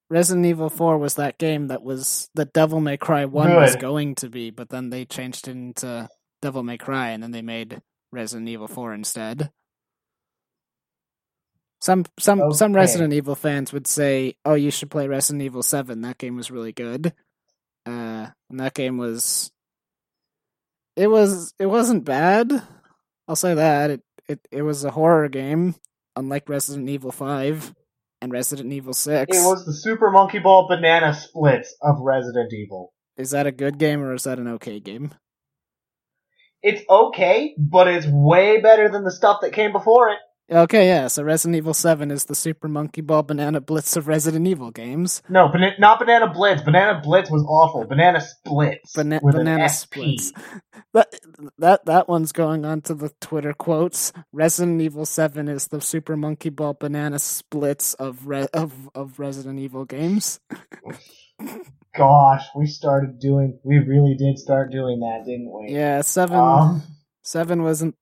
[0.09, 2.29] Resident Evil 4 was that game that was.
[2.35, 6.07] that Devil May Cry 1 was going to be, but then they changed it into
[6.41, 9.51] Devil May Cry, and then they made Resident Evil 4 instead.
[11.79, 16.01] Some some some Resident Evil fans would say, "Oh, you should play Resident Evil 7.
[16.01, 17.13] That game was really good."
[17.85, 19.51] Uh, and that game was
[20.95, 22.51] it was it wasn't bad.
[23.27, 23.91] I'll say that.
[23.91, 25.75] It it it was a horror game,
[26.15, 27.75] unlike Resident Evil 5
[28.21, 29.37] and Resident Evil 6.
[29.37, 32.93] It was the Super Monkey Ball banana splits of Resident Evil.
[33.15, 35.13] Is that a good game or is that an okay game?
[36.63, 40.17] It's okay, but it's way better than the stuff that came before it.
[40.49, 44.47] Okay, yeah, so Resident Evil 7 is the Super Monkey Ball Banana Blitz of Resident
[44.47, 45.21] Evil games.
[45.27, 46.61] No, bana- not Banana Blitz.
[46.61, 47.85] Banana Blitz was awful.
[47.85, 48.93] Banana Splits.
[48.93, 50.15] Bana- banana SP.
[50.15, 50.31] splits.
[50.93, 51.13] That,
[51.59, 54.13] that that one's going on to the Twitter quotes.
[54.31, 59.59] Resident Evil 7 is the Super Monkey Ball Banana Splits of Re- of of Resident
[59.59, 60.39] Evil games.
[61.95, 63.59] Gosh, we started doing.
[63.63, 65.73] We really did start doing that, didn't we?
[65.73, 66.81] Yeah, 7 Um,
[67.23, 67.95] 7 wasn't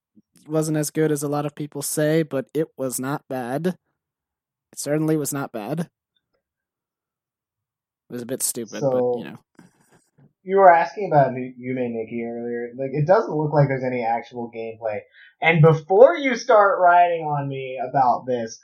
[0.48, 3.68] wasn't as good as a lot of people say, but it was not bad.
[3.68, 3.76] It
[4.80, 5.80] certainly was not bad.
[8.10, 9.38] It was a bit stupid, So- but you know.
[10.44, 12.70] you were asking about Yume Nikki earlier.
[12.78, 15.00] Like, it doesn't look like there's any actual gameplay.
[15.42, 18.60] And before you start writing on me about this,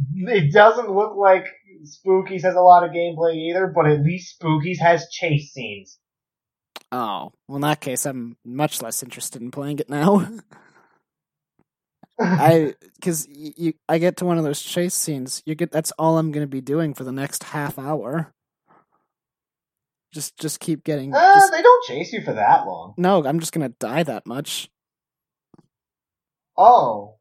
[0.14, 1.46] it doesn't look like
[1.84, 3.66] Spookies has a lot of gameplay either.
[3.66, 5.98] But at least Spookies has chase scenes.
[6.92, 10.28] Oh, well, in that case, I'm much less interested in playing it now.
[12.20, 15.42] I because you, I get to one of those chase scenes.
[15.46, 18.32] You get that's all I'm going to be doing for the next half hour.
[20.12, 21.14] Just, just keep getting.
[21.14, 22.94] Uh, just, they don't chase you for that long.
[22.96, 24.68] no, I'm just going to die that much.
[26.58, 27.19] Oh.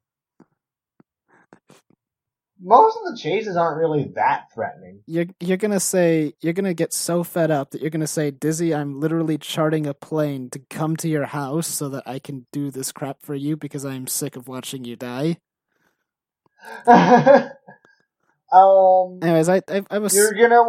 [2.62, 5.02] Most of the chases aren't really that threatening.
[5.06, 8.76] You're, you're gonna say you're gonna get so fed up that you're gonna say, Dizzy,
[8.76, 12.70] I'm literally charting a plane to come to your house so that I can do
[12.70, 15.38] this crap for you because I'm sick of watching you die.
[18.52, 20.64] um, Anyways, I, I, I was, you're gonna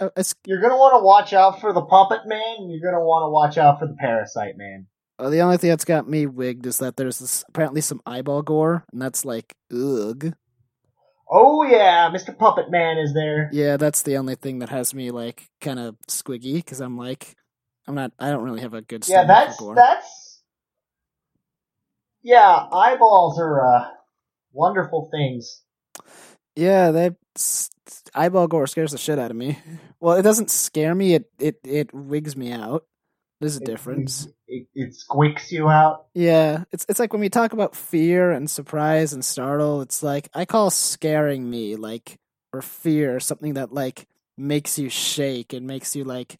[0.00, 0.10] I,
[0.46, 2.56] you're gonna want to watch out for the puppet man.
[2.58, 4.86] and You're gonna want to watch out for the parasite man.
[5.18, 8.42] Uh, the only thing that's got me wigged is that there's this apparently some eyeball
[8.42, 10.34] gore, and that's like ugh.
[11.30, 12.36] Oh yeah, Mr.
[12.36, 13.48] Puppet Man is there.
[13.52, 17.34] Yeah, that's the only thing that has me like kind of squiggy because I'm like,
[17.86, 19.06] I'm not, I don't really have a good.
[19.08, 20.42] Yeah, that's that's.
[22.22, 23.88] Yeah, eyeballs are uh,
[24.52, 25.62] wonderful things.
[26.56, 27.16] Yeah, that
[28.14, 29.58] eyeball gore scares the shit out of me.
[30.00, 32.84] Well, it doesn't scare me; it it it wigs me out.
[33.44, 34.26] There's a It- difference.
[34.48, 36.06] It, it squeaks you out.
[36.14, 40.30] Yeah, it's it's like when we talk about fear and surprise and startle, it's like
[40.32, 42.16] I call scaring me like
[42.54, 44.06] or fear something that like
[44.38, 46.36] makes you shake and makes you like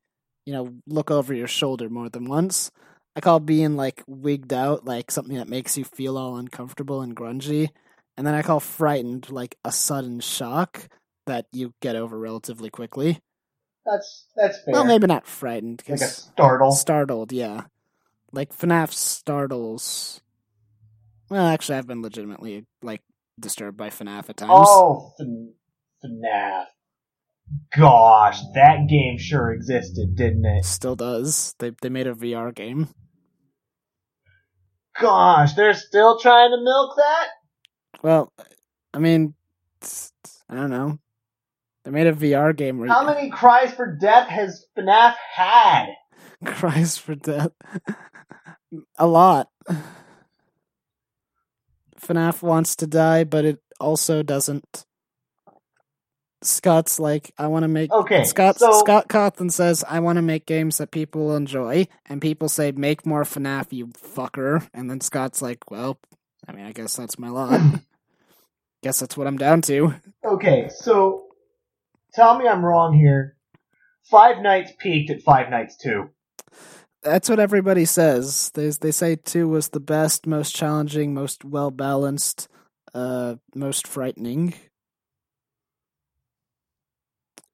[0.47, 2.71] you know look over your shoulder more than once.
[3.14, 7.14] I call being like wigged out like something that makes you feel all uncomfortable and
[7.14, 7.69] grungy,
[8.17, 10.88] and then I call frightened like a sudden shock
[11.27, 13.21] that you get over relatively quickly.
[13.87, 14.73] That's that's fair.
[14.73, 16.73] Well, maybe not frightened like a startle.
[16.73, 17.64] startled, yeah.
[18.33, 20.20] Like FNAF startles.
[21.29, 23.03] Well, actually, I've been legitimately like
[23.38, 24.53] disturbed by FNAF at times.
[24.53, 26.64] Oh, FNAF.
[27.77, 30.64] Gosh, that game sure existed, didn't it?
[30.64, 31.55] Still does.
[31.59, 32.88] They they made a VR game.
[34.99, 37.27] Gosh, they're still trying to milk that?
[38.03, 38.33] Well,
[38.92, 39.35] I mean,
[40.49, 40.99] I don't know.
[41.85, 45.87] They made a VR game where How many cries for death has FNAF had?
[46.44, 47.53] cries for death.
[48.99, 49.49] a lot.
[52.01, 54.85] FNAF wants to die, but it also doesn't.
[56.42, 57.90] Scott's like, I want to make.
[57.90, 62.20] Okay, Scott so- Scott Cawthon says, I want to make games that people enjoy, and
[62.20, 64.66] people say, make more FNAF, you fucker.
[64.75, 65.99] And then Scott's like, well,
[66.47, 67.61] I mean, I guess that's my lot.
[68.83, 69.94] guess that's what I'm down to.
[70.23, 71.24] Okay, so
[72.14, 73.37] tell me I'm wrong here.
[74.11, 76.11] Five Nights peaked at Five Nights 2.
[77.03, 78.50] That's what everybody says.
[78.55, 82.48] They they say two was the best, most challenging, most well balanced,
[82.94, 84.55] uh, most frightening.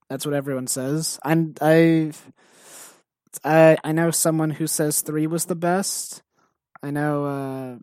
[0.08, 1.18] That's what everyone says.
[1.24, 2.12] And I,
[3.44, 6.22] I I know someone who says three was the best.
[6.80, 7.76] I know uh,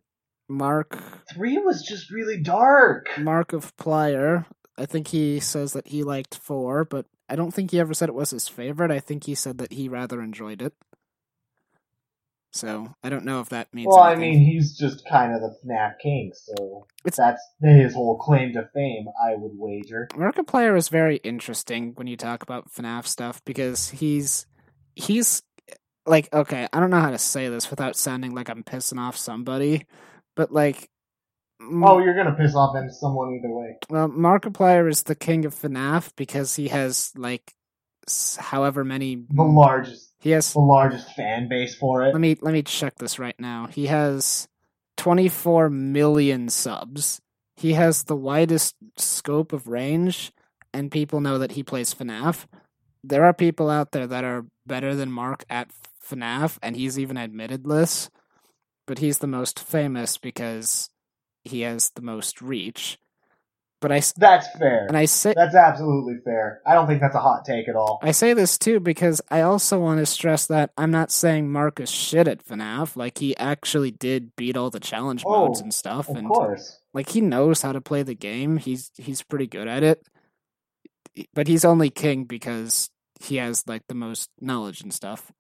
[0.48, 0.98] Mark
[1.34, 3.10] Three was just really dark.
[3.18, 4.46] Markiplier.
[4.78, 8.10] I think he says that he liked four, but I don't think he ever said
[8.10, 8.92] it was his favorite.
[8.92, 10.74] I think he said that he rather enjoyed it.
[12.54, 13.88] So I don't know if that means.
[13.90, 18.18] Well, I mean, he's just kind of the FNAF king, so It's- that's his whole
[18.18, 20.08] claim to fame, I would wager.
[20.14, 24.48] Markiplier is very interesting when you talk about FNAF stuff because he's
[24.96, 25.44] he's
[26.08, 29.18] like okay, I don't know how to say this without sounding like I'm pissing off
[29.18, 29.86] somebody,
[30.36, 30.90] but like
[31.62, 33.78] Oh, you're gonna piss off someone either way.
[33.90, 37.54] well, Markiplier is the king of FNAF because he has like
[38.38, 42.14] however many The largest, he has the largest fan base for it.
[42.14, 43.68] let me let me check this right now.
[43.68, 44.48] He has
[44.98, 47.22] 24 million subs.
[47.56, 50.32] He has the widest scope of range,
[50.74, 52.46] and people know that he plays FNAF.
[53.04, 55.72] There are people out there that are better than Mark at
[56.08, 58.10] FNAF, and he's even admitted this.
[58.86, 60.90] But he's the most famous because
[61.48, 62.98] he has the most reach.
[63.80, 64.88] But I that's fair.
[64.88, 66.62] and I say That's absolutely fair.
[66.66, 68.00] I don't think that's a hot take at all.
[68.02, 71.92] I say this too because I also want to stress that I'm not saying Marcus
[71.92, 72.96] shit at FNAF.
[72.96, 76.80] Like he actually did beat all the challenge modes Oh, and stuff, Of and course.
[76.96, 78.58] like he knows how to play the game.
[78.58, 80.04] He's he's pretty good at it.
[81.36, 85.32] But he's only king because he has like the most knowledge and stuff.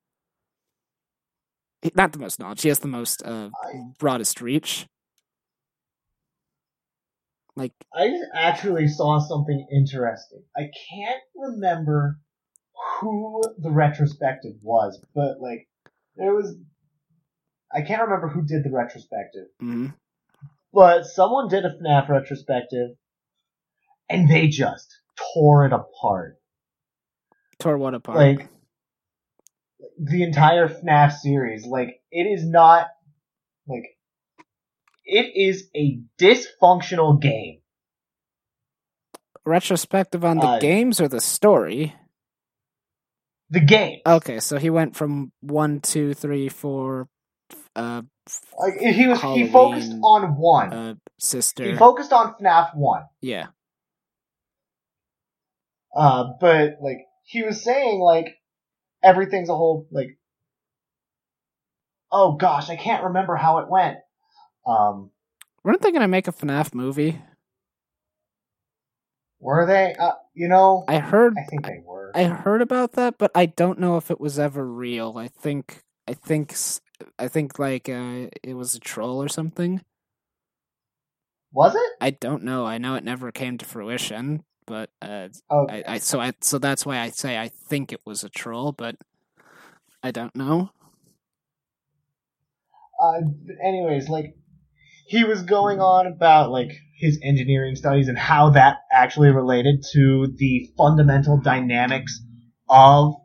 [1.95, 2.61] Not the most knowledge.
[2.61, 3.49] He has the most uh,
[3.97, 4.85] broadest reach.
[7.57, 10.43] Like I actually saw something interesting.
[10.55, 12.19] I can't remember
[13.01, 15.67] who the retrospective was, but like
[16.15, 16.55] there was
[17.73, 19.47] I can't remember who did the retrospective.
[19.61, 19.95] mhm.
[20.71, 22.91] But someone did a FNAF retrospective
[24.07, 24.95] and they just
[25.33, 26.37] tore it apart.
[27.57, 28.17] tore what apart.
[28.17, 28.49] Like
[29.97, 31.65] the entire FNAF series.
[31.65, 32.87] Like it is not
[33.67, 33.96] like
[35.07, 37.61] it is a dysfunctional game.
[39.45, 41.95] Retrospective on the uh, games or the story.
[43.49, 43.99] The game.
[44.05, 47.07] Okay, so he went from one, two, three, four,
[47.77, 48.01] uh,
[48.59, 50.73] Like he was he focused on one.
[50.73, 51.71] uh, sister.
[51.71, 53.03] he focused on FNAF one.
[53.21, 53.47] yeah,
[55.95, 58.35] Uh, but like he was saying, like
[59.01, 60.19] everything's a whole like.
[62.11, 63.97] Oh gosh, I can't remember how it went.
[64.67, 65.11] Um,
[65.63, 67.21] weren't they gonna make a FNAF movie?
[69.39, 69.95] were they?
[69.97, 72.11] Uh, you know, I heard, I think they were.
[72.15, 75.17] I heard about that, but I don't know if it was ever real.
[75.17, 76.55] I think, I think,
[77.19, 79.81] I think like uh, it was a troll or something.
[81.51, 81.91] Was it?
[82.01, 82.65] I don't know.
[82.65, 86.59] I know it never came to fruition, but uh, Oh, I, I so I so
[86.59, 88.95] that's why I say I think it was a troll, but
[90.03, 90.71] I don't know.
[93.01, 93.21] uh,
[93.63, 94.35] anyways, like
[95.07, 100.27] he was going on about like his engineering studies and how that actually related to
[100.35, 102.19] the fundamental dynamics
[102.69, 103.15] of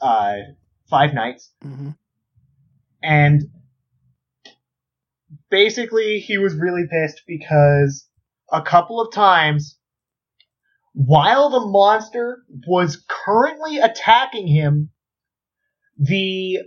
[0.00, 0.36] uh,
[0.88, 1.52] Five Nights.
[1.62, 1.90] hmm
[3.02, 3.42] and
[5.50, 8.08] basically he was really pissed because
[8.50, 9.76] a couple of times
[10.94, 14.88] while the monster was currently attacking him
[15.98, 16.60] the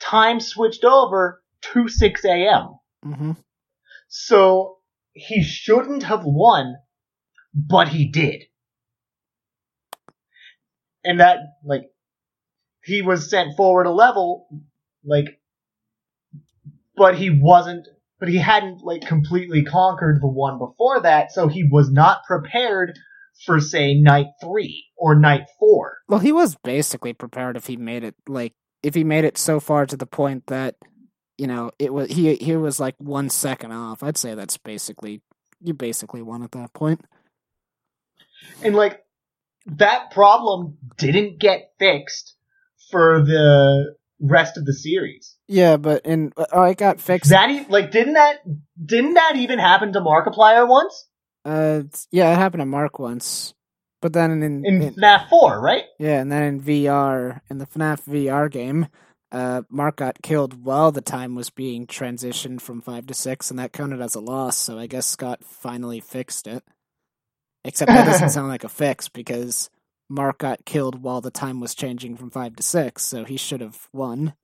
[0.00, 3.32] time switched over to 6 a.m hmm
[4.08, 4.78] so
[5.12, 6.76] he shouldn't have won
[7.54, 8.44] but he did
[11.04, 11.84] and that like
[12.82, 14.48] he was sent forward a level
[15.04, 15.26] like
[16.96, 17.86] but he wasn't
[18.18, 22.98] but he hadn't like completely conquered the one before that so he was not prepared
[23.44, 25.98] for say night three or night four.
[26.08, 29.60] Well, he was basically prepared if he made it like if he made it so
[29.60, 30.76] far to the point that
[31.38, 34.02] you know it was he he was like one second off.
[34.02, 35.20] I'd say that's basically
[35.60, 37.00] you basically won at that point.
[38.62, 39.02] And like
[39.66, 42.36] that problem didn't get fixed
[42.90, 45.36] for the rest of the series.
[45.48, 47.30] Yeah, but and oh, it got fixed.
[47.30, 48.36] That e- like didn't that
[48.82, 51.06] didn't that even happen to Markiplier once
[51.44, 53.54] Uh, yeah, it happened to Mark once,
[54.00, 55.84] but then in, in in FNAF Four, right?
[55.98, 58.86] yeah, and then in VR in the FNAF VR game,
[59.34, 63.58] uh, Mark got killed while the time was being transitioned from five to six, and
[63.58, 64.56] that counted as a loss.
[64.56, 66.62] So I guess Scott finally fixed it.
[67.64, 69.70] Except that doesn't sound like a fix because
[70.08, 73.60] Mark got killed while the time was changing from five to six, so he should
[73.60, 74.34] have won.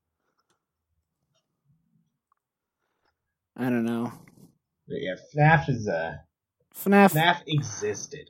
[3.56, 4.10] I don't know.
[4.88, 6.14] But yeah, FNAF is uh
[6.74, 8.28] FNAF FNAF existed.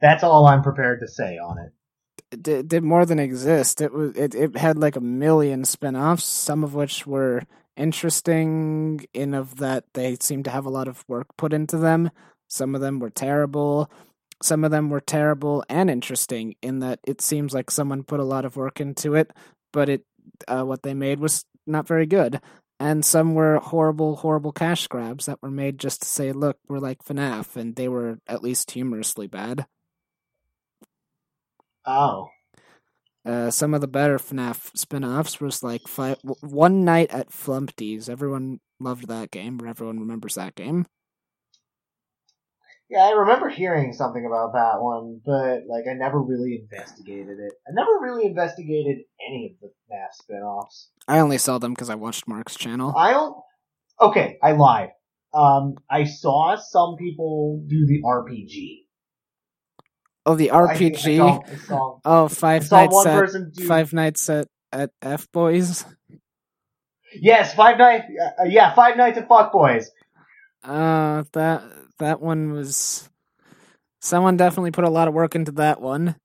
[0.00, 1.72] That's all I'm prepared to say on it.
[2.42, 3.80] Did, did more than exist.
[3.80, 7.42] It was it, it had like a million spin-offs, some of which were
[7.76, 12.10] interesting in of that they seemed to have a lot of work put into them.
[12.48, 13.90] Some of them were terrible.
[14.42, 18.24] Some of them were terrible and interesting in that it seems like someone put a
[18.24, 19.32] lot of work into it,
[19.72, 20.04] but it
[20.48, 22.40] uh, what they made was not very good.
[22.80, 26.80] And some were horrible, horrible cash grabs that were made just to say, "Look, we're
[26.80, 29.66] like FNAF," and they were at least humorously bad.
[31.86, 32.28] Oh.
[33.24, 38.08] Uh, some of the better FNAF spin-offs was like five, One Night at Flumpty's.
[38.08, 40.86] Everyone loved that game, or everyone remembers that game.
[42.90, 47.52] Yeah, I remember hearing something about that one, but like I never really investigated it.
[47.66, 50.90] I never really investigated any of the FNAF spin-offs.
[51.08, 52.94] I only saw them because I watched Mark's channel.
[52.96, 53.36] I don't
[54.00, 54.90] Okay, I lied.
[55.32, 58.83] Um I saw some people do the RPG.
[60.26, 61.16] Oh, the I I RPG.
[61.18, 65.84] saw- I saw, Oh, I Five Nights at do Five Nights at at F Boys.
[67.20, 68.04] Yes, Five Nights
[68.40, 69.90] uh, yeah, Five Nights at Fuck Boys.
[70.62, 71.62] Uh, that
[71.98, 73.08] that one was.
[74.00, 76.16] Someone definitely put a lot of work into that one,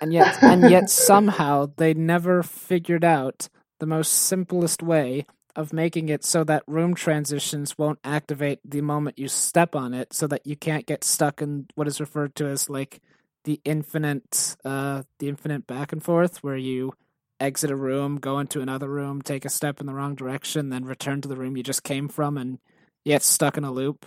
[0.00, 3.48] and yet and yet somehow they never figured out
[3.80, 5.24] the most simplest way
[5.56, 10.12] of making it so that room transitions won't activate the moment you step on it,
[10.12, 13.00] so that you can't get stuck in what is referred to as like
[13.44, 16.92] the infinite, uh, the infinite back and forth, where you
[17.40, 20.84] exit a room, go into another room, take a step in the wrong direction, then
[20.84, 22.58] return to the room you just came from, and
[23.04, 24.06] you get stuck in a loop.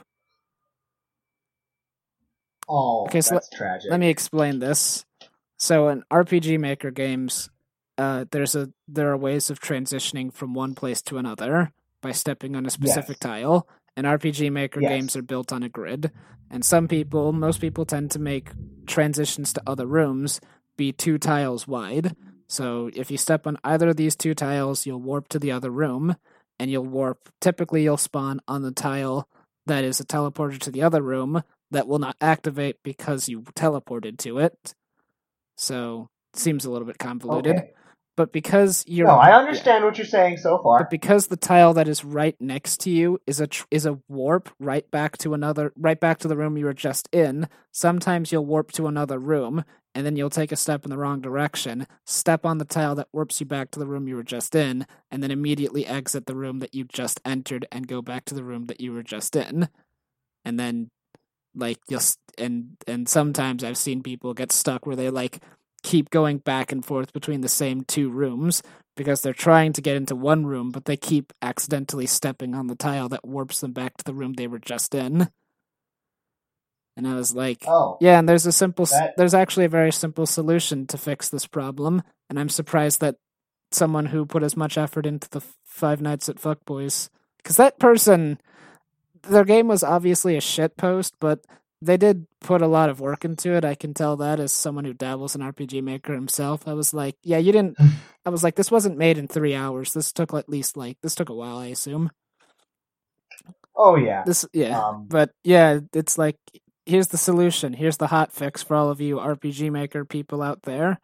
[2.68, 3.92] Oh, Okay, so that's tragic.
[3.92, 5.06] Let me explain this.
[5.58, 7.50] So in RPG Maker games,
[7.98, 11.72] uh, there's a there are ways of transitioning from one place to another
[12.02, 13.20] by stepping on a specific Yes.
[13.20, 13.68] tile.
[13.98, 14.90] And RPG Maker Yes.
[14.90, 16.12] games are built on a grid.
[16.50, 18.52] And some people, most people, tend to make
[18.88, 20.40] transitions to other rooms
[20.78, 22.16] be two tiles wide.
[22.48, 25.70] So if you step on either of these two tiles, you'll warp to the other
[25.70, 26.16] room,
[26.60, 27.30] and you'll warp.
[27.40, 29.28] Typically, you'll spawn on the tile
[29.68, 34.18] that is a teleporter to the other room that will not activate because you teleported
[34.20, 34.74] to it.
[35.58, 37.58] So seems a little bit convoluted.
[37.58, 37.72] Okay.
[38.18, 40.80] But because you're No, I understand what you're saying so far.
[40.80, 44.00] but because the tile that is right next to you is a tr- is a
[44.10, 48.32] warp right back to another right back to the room you were just in, sometimes
[48.32, 49.64] you'll warp to another room
[49.96, 53.08] and then you'll take a step in the wrong direction, step on the tile that
[53.12, 56.36] warps you back to the room you were just in, and then immediately exit the
[56.36, 59.36] room that you just entered and go back to the room that you were just
[59.36, 59.68] in.
[60.46, 60.90] And then
[61.56, 65.42] like you'll s- and and sometimes I've seen people get stuck where they like
[65.84, 68.62] keep going back and forth between the same two rooms
[68.96, 72.76] because they're trying to get into one room, but they keep accidentally stepping on the
[72.76, 75.30] tile that warps them back to the room they were just in.
[76.98, 77.98] And I was like, oh.
[78.02, 81.48] yeah, and there's a simple, That- there's actually a very simple solution to fix this
[81.48, 83.16] problem, and I'm surprised that
[83.72, 88.40] someone who put as much effort into the Five Nights at Fuckboys, because that person,
[89.24, 91.46] their game was obviously a shit post, but
[91.82, 93.66] they did put a lot of work into it.
[93.66, 96.68] I can tell that as someone who dabbles in RPG Maker himself.
[96.68, 97.78] I was like, yeah, you didn't.
[98.26, 99.94] I was like, this wasn't made in three hours.
[99.94, 101.58] This took at least like this took a while.
[101.58, 102.12] I assume
[103.76, 104.24] Oh yeah.
[104.26, 104.80] this, yeah.
[104.80, 106.38] Um, But yeah, it's like
[106.86, 107.74] here's the solution.
[107.74, 111.00] Here's the hot fix for all of you RPG Maker people out there.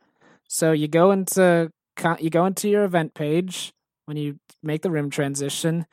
[0.47, 1.71] So you go into
[2.19, 3.73] you go into your event page
[4.05, 5.86] when you make the room transition.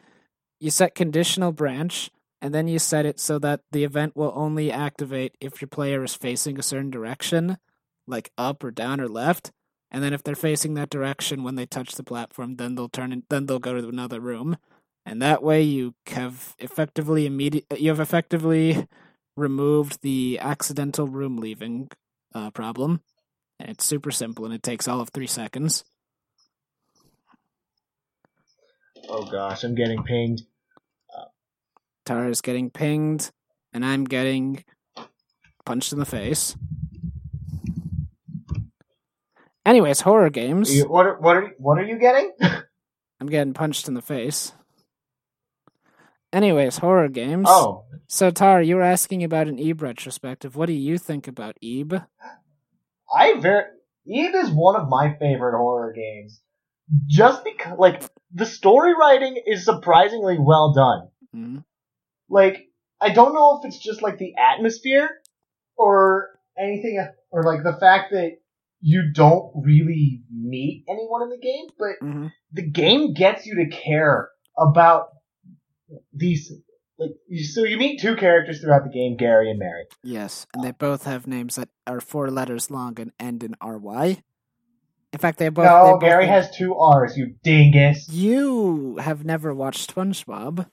[0.61, 2.11] You set conditional branch,
[2.45, 6.05] and then you set it so that the event will only activate if your player
[6.05, 7.57] is facing a certain direction,
[8.07, 9.51] like up or down or left.
[9.91, 13.13] And then if they're facing that direction when they touch the platform, then they'll turn
[13.13, 14.59] in, then they'll go to another room
[15.07, 18.87] and that way you have effectively immediate you have effectively
[19.37, 21.91] removed the accidental room leaving
[22.35, 23.01] uh, problem.
[23.59, 25.85] And it's super simple and it takes all of three seconds.
[29.09, 30.43] Oh gosh, I'm getting pinged.
[32.05, 33.31] Tara's getting pinged,
[33.73, 34.65] and I'm getting
[35.65, 36.57] punched in the face.
[39.67, 40.75] Anyways, horror games.
[40.75, 42.33] You- what are, what are what are you getting?
[43.21, 44.53] I'm getting punched in the face.
[46.33, 47.47] Anyways, horror games.
[47.49, 50.57] oh, So, Tara, you were asking about an Ebe retrospective.
[50.57, 51.95] What do you think about Ebe?
[53.15, 53.65] I very
[54.07, 56.41] Eve is one of my favorite horror games.
[57.07, 58.03] Just because, like,
[58.35, 61.09] the story writing is surprisingly well done.
[61.33, 61.59] hmm
[62.29, 62.69] Like,
[63.01, 65.09] I don't know if it's just like the atmosphere
[65.77, 68.33] or anything, or like the fact that
[68.81, 73.69] you don't really meet anyone in the game, but hmm the game gets you to
[73.69, 75.09] care about
[76.13, 76.53] these.
[76.97, 77.11] Like,
[77.53, 79.87] so you meet two characters throughout the game, Gary and Mary.
[80.05, 84.19] Yes, and they both have names that are four letters long and end in RY.
[85.13, 85.65] In fact, they both.
[85.65, 88.09] they both Gary have- has two R's, you dingus.
[88.09, 90.67] You have never watched SpongeBob.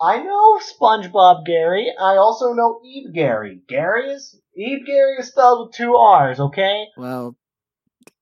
[0.00, 1.90] I know SpongeBob Gary.
[1.98, 3.60] I also know Eve Gary.
[3.68, 6.38] Gary is Eve Gary is spelled with two R's.
[6.40, 6.86] Okay.
[6.96, 7.36] Well,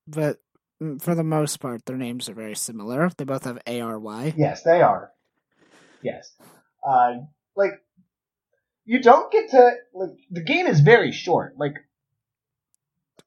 [0.06, 0.38] but
[1.00, 3.10] for the most part, their names are very similar.
[3.16, 4.34] They both have ARY.
[4.36, 5.10] Yes, they are.
[6.02, 6.30] Yes.
[6.86, 7.14] Uh,
[7.56, 7.72] like
[8.84, 11.54] you don't get to like the game is very short.
[11.58, 11.74] Like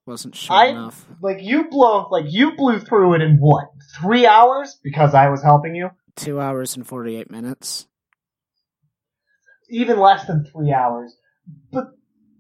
[0.05, 1.05] Wasn't sure I- enough.
[1.21, 3.65] like you blow like you blew through it in what
[3.99, 5.89] three hours because I was helping you.
[6.15, 7.87] Two hours and 48 minutes.
[9.70, 11.15] Even less than three hours.
[11.72, 11.86] But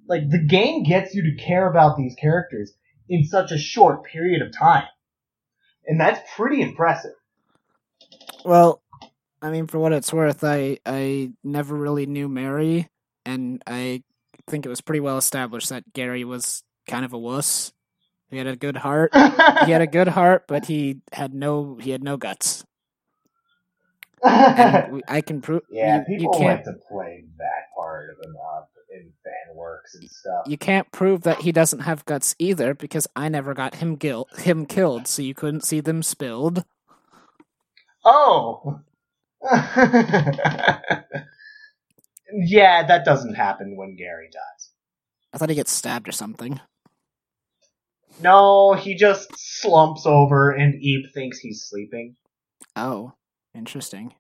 [0.07, 2.73] like the game gets you to care about these characters
[3.09, 4.87] in such a short period of time,
[5.85, 7.13] and that's pretty impressive.
[8.45, 8.81] Well,
[9.41, 12.89] I mean, for what it's worth, I I never really knew Mary,
[13.25, 14.03] and I
[14.47, 17.73] think it was pretty well established that Gary was kind of a wuss.
[18.29, 19.11] He had a good heart.
[19.13, 22.65] He had a good heart, but he had no he had no guts.
[24.23, 25.61] And I can prove.
[25.69, 29.55] yeah, you, you people can't like to play that part of him up in fan
[29.55, 30.47] works and stuff.
[30.47, 34.29] you can't prove that he doesn't have guts either because I never got him guilt
[34.39, 36.63] him killed, so you couldn't see them spilled.
[38.05, 38.81] Oh.
[39.51, 40.79] yeah,
[42.87, 44.71] that doesn't happen when Gary dies.
[45.33, 46.59] I thought he gets stabbed or something.
[48.21, 52.15] No, he just slumps over and Eve thinks he's sleeping.
[52.75, 53.13] Oh,
[53.57, 54.13] interesting.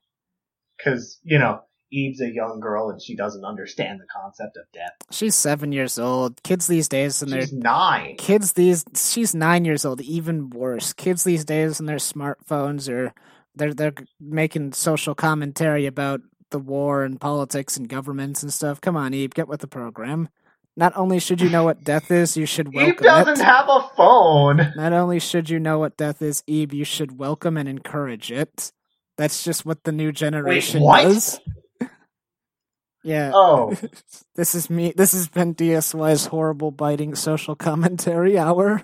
[0.77, 1.61] Because, you know,
[1.91, 4.91] Eve's a young girl and she doesn't understand the concept of death.
[5.11, 6.43] She's seven years old.
[6.43, 8.15] Kids these days and they're She's nine.
[8.17, 13.13] kids these she's nine years old even worse kids these days and their smartphones are
[13.55, 16.19] they're they're making social commentary about
[16.51, 20.27] the war and politics and governments and stuff come on eve get with the program
[20.75, 23.67] not only should you know what death is you should Eve welcome doesn't it have
[23.69, 24.73] a phone.
[24.75, 28.71] not only should you know what death is eve you should welcome and encourage it
[29.17, 31.03] that's just what the new generation what?
[31.03, 31.39] does
[33.03, 33.75] yeah Oh.
[34.35, 38.83] this is me this has been dsy's horrible biting social commentary hour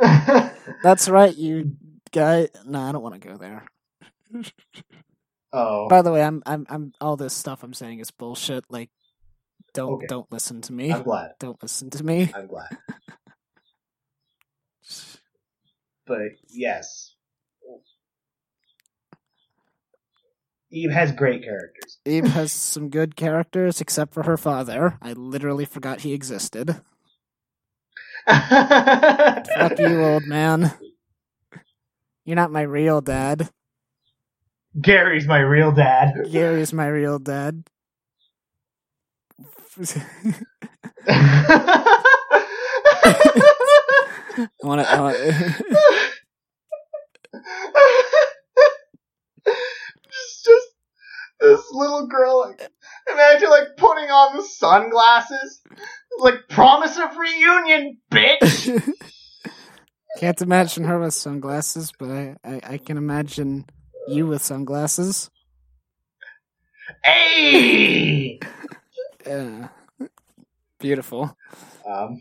[0.82, 1.76] That's right, you
[2.10, 2.48] guy.
[2.64, 3.66] No, I don't want to go there.
[5.52, 5.88] oh.
[5.88, 6.92] By the way, I'm, I'm, I'm.
[7.00, 8.64] All this stuff I'm saying is bullshit.
[8.70, 8.88] Like,
[9.74, 10.06] don't, Okay.
[10.06, 10.90] don't listen to me.
[10.90, 11.32] I'm glad.
[11.38, 12.30] Don't listen to me.
[12.34, 12.70] I'm glad.
[16.06, 17.09] But yes.
[20.72, 21.98] Eve has great characters.
[22.04, 24.98] Eve has some good characters, except for her father.
[25.02, 26.80] I literally forgot he existed.
[28.26, 30.72] Fuck you, old man.
[32.24, 33.50] You're not my real dad.
[34.80, 36.14] Gary's my real dad.
[36.30, 37.64] Gary's my real dad.
[41.08, 41.94] I
[44.62, 45.54] want to.
[50.44, 50.66] Just,
[51.40, 52.40] this little girl.
[52.48, 52.70] Like,
[53.12, 55.60] imagine like putting on the sunglasses.
[56.18, 58.92] Like promise of reunion, bitch.
[60.18, 63.64] Can't imagine her with sunglasses, but I, I, I can imagine
[64.08, 65.30] you with sunglasses.
[67.04, 68.40] hey.
[69.24, 69.68] Uh,
[70.78, 71.36] beautiful.
[71.86, 72.20] Um.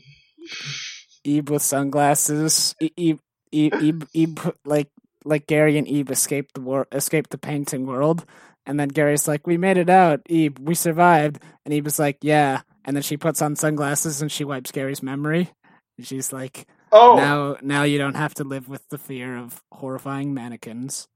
[1.23, 2.75] Ebe with sunglasses.
[2.79, 3.19] E- Ebe,
[3.51, 4.89] Ebe, Ebe, Ebe, like
[5.29, 8.25] like Gary and Eve escaped the war, escaped the painting world,
[8.65, 10.59] and then Gary's like, "We made it out, Ebe.
[10.59, 14.71] We survived." And Ebe's like, "Yeah." And then she puts on sunglasses and she wipes
[14.71, 15.51] Gary's memory.
[15.97, 17.15] And she's like, Oh.
[17.15, 21.07] "Now, now you don't have to live with the fear of horrifying mannequins."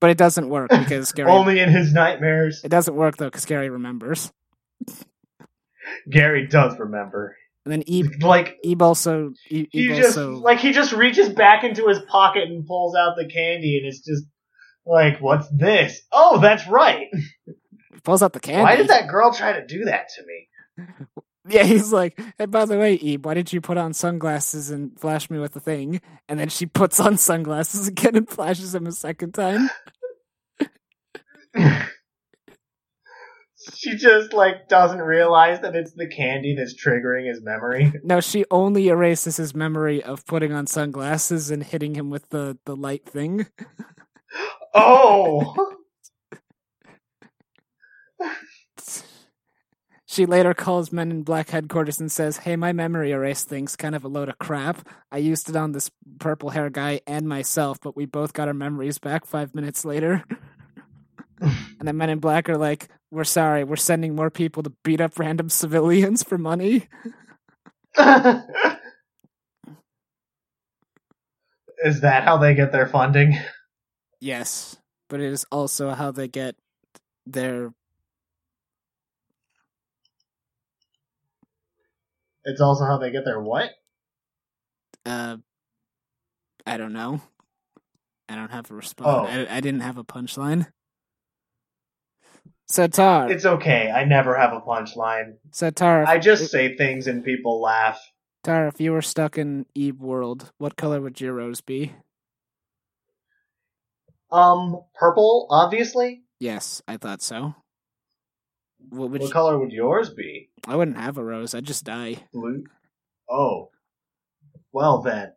[0.00, 1.30] But it doesn't work because Gary.
[1.30, 2.62] Only in his nightmares.
[2.64, 4.32] It doesn't work though because Gary remembers.
[6.10, 7.36] Gary does remember.
[7.64, 11.62] And then Ebe, Like Ebe also, Ebe, he just also, like he just reaches back
[11.62, 14.24] into his pocket and pulls out the candy, and it's just
[14.84, 16.00] like, what's this?
[16.10, 17.06] Oh, that's right.
[18.04, 18.62] pulls out the candy.
[18.62, 20.86] Why did that girl try to do that to me?
[21.48, 24.96] Yeah, he's like, hey, by the way, Ebe, why did you put on sunglasses and
[24.96, 26.00] flash me with the thing?
[26.28, 29.68] And then she puts on sunglasses again and flashes him a second time.
[33.74, 37.92] She just like doesn't realize that it's the candy that's triggering his memory.
[38.04, 42.58] No, she only erases his memory of putting on sunglasses and hitting him with the,
[42.64, 43.46] the light thing.
[44.74, 45.54] Oh,
[50.12, 53.94] She later calls Men in Black headquarters and says, Hey, my memory erase thing's kind
[53.94, 54.86] of a load of crap.
[55.10, 58.52] I used it on this purple hair guy and myself, but we both got our
[58.52, 60.22] memories back five minutes later.
[61.40, 65.02] and the Men in Black are like, We're sorry, we're sending more people to beat
[65.02, 66.88] up random civilians for money.
[71.84, 73.38] is that how they get their funding?
[74.18, 74.78] Yes,
[75.10, 76.56] but it is also how they get
[77.26, 77.74] their.
[82.46, 83.72] It's also how they get their what?
[85.04, 85.36] Uh,
[86.66, 87.20] I don't know.
[88.30, 89.28] I don't have a response.
[89.30, 89.46] Oh.
[89.50, 90.68] I, I didn't have a punchline.
[92.72, 93.90] So Tar, It's okay.
[93.90, 95.34] I never have a punchline.
[95.50, 98.00] so Tar, I just say things and people laugh.
[98.44, 101.92] Tar, if you were stuck in Eve world, what color would your rose be?
[104.30, 106.22] Um, purple, obviously.
[106.40, 107.54] Yes, I thought so.
[108.88, 110.48] What would What you, color would yours be?
[110.66, 111.54] I wouldn't have a rose.
[111.54, 112.24] I'd just die.
[112.32, 112.64] Blue.
[113.28, 113.68] Oh.
[114.72, 115.32] Well then.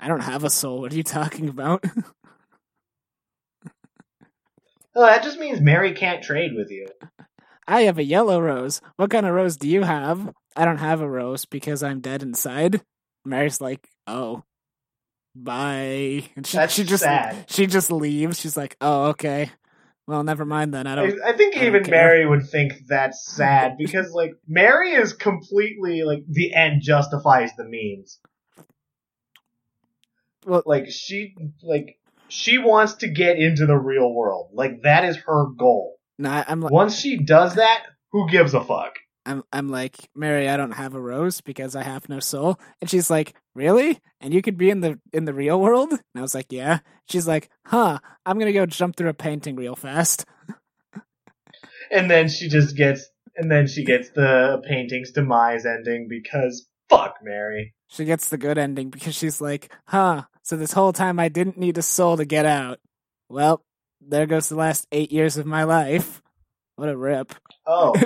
[0.00, 0.80] I don't have a soul.
[0.80, 1.84] What are you talking about?
[4.94, 6.86] Oh, that just means Mary can't trade with you.
[7.66, 8.80] I have a yellow rose.
[8.96, 10.32] What kind of rose do you have?
[10.56, 12.82] I don't have a rose because I'm dead inside.
[13.24, 14.42] Mary's like, oh,
[15.36, 16.24] bye.
[16.34, 17.44] And she, That's she just sad.
[17.48, 18.40] she just leaves.
[18.40, 19.50] She's like, oh, okay.
[20.08, 20.88] Well, never mind then.
[20.88, 21.22] I don't.
[21.22, 21.92] I think I don't even care.
[22.08, 27.64] Mary would think that's sad because, like, Mary is completely like the end justifies the
[27.64, 28.18] means.
[30.44, 31.99] Well- like she like
[32.30, 34.50] she wants to get into the real world.
[34.52, 35.96] Like that is her goal.
[36.18, 38.94] Nah, I'm like, Once she does that, who gives a fuck?
[39.26, 40.48] I'm I'm like Mary.
[40.48, 42.58] I don't have a rose because I have no soul.
[42.80, 44.00] And she's like, really?
[44.20, 45.92] And you could be in the in the real world?
[45.92, 46.78] And I was like, yeah.
[47.08, 47.98] She's like, huh?
[48.24, 50.24] I'm gonna go jump through a painting real fast.
[51.92, 57.16] And then she just gets and then she gets the painting's demise ending because fuck
[57.22, 57.74] Mary.
[57.88, 61.58] She gets the good ending because she's like, huh, so this whole time I didn't
[61.58, 62.78] need a soul to get out.
[63.28, 63.62] Well,
[64.00, 66.22] there goes the last eight years of my life.
[66.76, 67.34] What a rip.
[67.66, 67.94] Oh.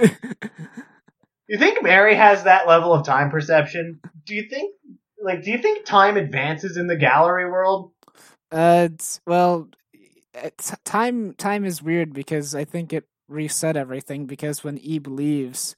[1.46, 4.00] You think Mary has that level of time perception?
[4.24, 4.74] Do you think
[5.22, 7.92] like do you think time advances in the gallery world?
[8.50, 8.88] uh,
[9.26, 9.68] well,
[10.34, 15.76] it's, time time is weird because I think it reset everything because when Ebe leaves,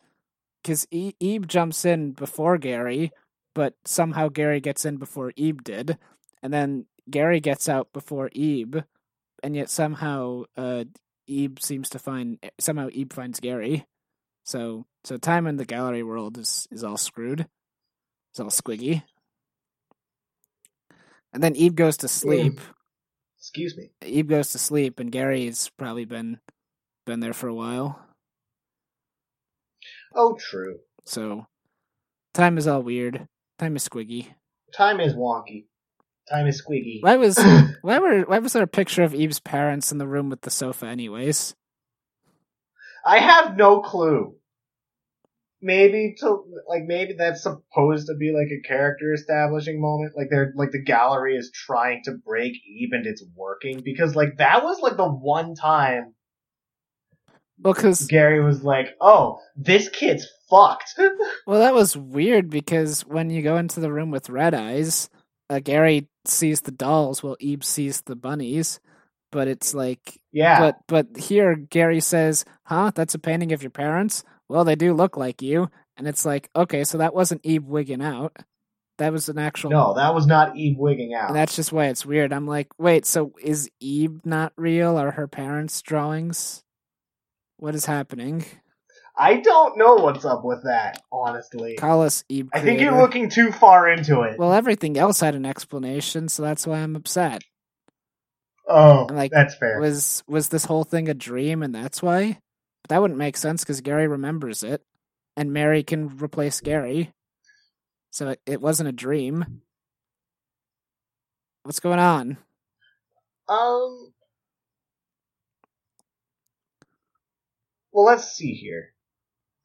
[0.62, 3.12] because e- Ebe jumps in before Gary,
[3.54, 5.98] but somehow Gary gets in before Ebe did,
[6.42, 8.84] and then Gary gets out before Ebe,
[9.42, 10.84] and yet somehow uh,
[11.26, 13.86] Ebe seems to find somehow Ebe finds Gary.
[14.44, 17.46] So so time in the gallery world is is all screwed.
[18.30, 19.02] It's all squiggy.
[21.32, 22.60] And then Ebe goes to sleep.
[23.38, 23.90] Excuse me.
[24.04, 26.40] Ebe goes to sleep, and Gary's probably been
[27.04, 28.00] been there for a while.
[30.14, 30.78] Oh, true.
[31.04, 31.46] So
[32.34, 33.28] time is all weird.
[33.58, 34.28] Time is squiggy.
[34.74, 35.66] Time is wonky.
[36.28, 37.02] Time is squiggy.
[37.02, 37.38] Why was
[37.82, 40.50] why were why was there a picture of Eve's parents in the room with the
[40.50, 41.54] sofa anyways?
[43.04, 44.34] I have no clue.
[45.62, 50.14] Maybe to like maybe that's supposed to be like a character establishing moment.
[50.16, 54.38] Like they're like the gallery is trying to break Eve and it's working because like
[54.38, 56.14] that was like the one time
[57.60, 60.94] Well, because Gary was like, "Oh, this kid's fucked."
[61.46, 65.08] well, that was weird because when you go into the room with Red Eyes,
[65.48, 68.80] uh, Gary sees the dolls while Eve sees the bunnies.
[69.32, 70.60] But it's like, yeah.
[70.60, 72.92] but but here Gary says, "Huh?
[72.94, 76.48] That's a painting of your parents." Well, they do look like you, and it's like,
[76.54, 78.36] okay, so that wasn't Eve wigging out.
[78.98, 79.70] That was an actual.
[79.70, 81.28] no, that was not Eve wigging out.
[81.28, 82.32] And that's just why it's weird.
[82.32, 84.96] I'm like, wait, so is Eve not real?
[84.96, 86.62] Are her parents' drawings?
[87.58, 88.44] What is happening?
[89.18, 91.76] I don't know what's up with that, honestly.
[91.76, 92.50] Call us Eve.
[92.52, 94.38] I think you're looking too far into it.
[94.38, 97.42] Well, everything else had an explanation, so that's why I'm upset.
[98.68, 99.80] oh, like, that's fair.
[99.80, 102.40] Was was this whole thing a dream, and that's why?
[102.82, 104.82] But that wouldn't make sense because Gary remembers it.
[105.36, 107.12] and Mary can replace Gary.
[108.10, 109.62] So it, it wasn't a dream.
[111.62, 112.38] What's going on?
[113.48, 114.12] Um.
[117.92, 118.92] Well, let's see here.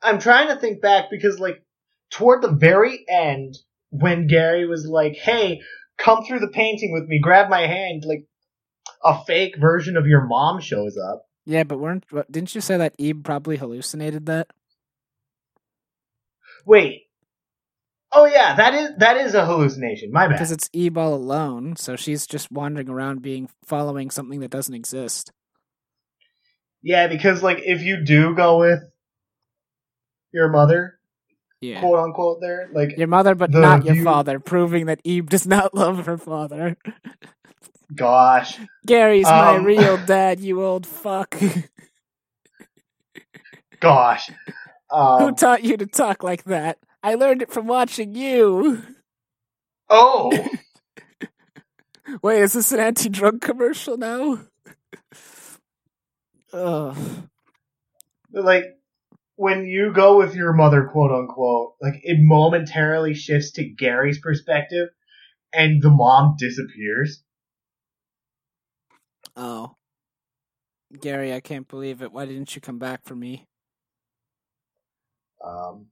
[0.02, 1.64] I'm trying to think back because, like,
[2.10, 3.58] toward the very end,
[3.90, 5.62] when Gary was like, "Hey,
[5.98, 8.26] come through the painting with me, grab my hand," like,
[9.04, 11.26] a fake version of your mom shows up.
[11.46, 14.48] Yeah, but weren't didn't you say that Eve probably hallucinated that?
[16.66, 17.04] Wait.
[18.14, 20.12] Oh yeah, that is that is a hallucination.
[20.12, 20.34] My bad.
[20.34, 24.76] Because it's Eve all alone, so she's just wandering around being following something that doesn't
[24.76, 25.32] exist.
[26.84, 28.84] Yeah, because like if you do go with
[30.34, 31.00] your mother,
[31.62, 31.80] Yeah.
[31.80, 35.48] quote unquote, there, like Your mother, but The not your father, proving that Eve does
[35.48, 36.78] not love her father.
[37.96, 41.36] gosh, Gary's my Um, real dad, you old fuck.
[43.82, 44.32] gosh.
[45.18, 46.80] Who Um, taught you to talk like that?
[47.04, 48.84] I learned it from watching you.
[49.90, 50.50] oh,
[52.24, 54.40] Wait, is this an anti-drug commercial now?
[56.54, 56.98] Ugh.
[58.34, 58.66] like
[59.42, 64.90] when you go with your mother, quote unquote, like it momentarily shifts to Gary's perspective,
[65.52, 67.24] and the mom disappears.
[69.36, 69.78] Oh.
[71.02, 72.12] Gary, I can't believe it.
[72.12, 73.48] Why didn't you come back for me?
[75.44, 75.88] Um,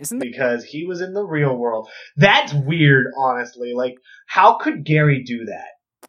[0.00, 0.32] Isn't it?
[0.32, 1.88] because he was in the real world.
[2.16, 3.72] That's weird, honestly.
[3.72, 3.94] Like,
[4.26, 6.08] how could Gary do that?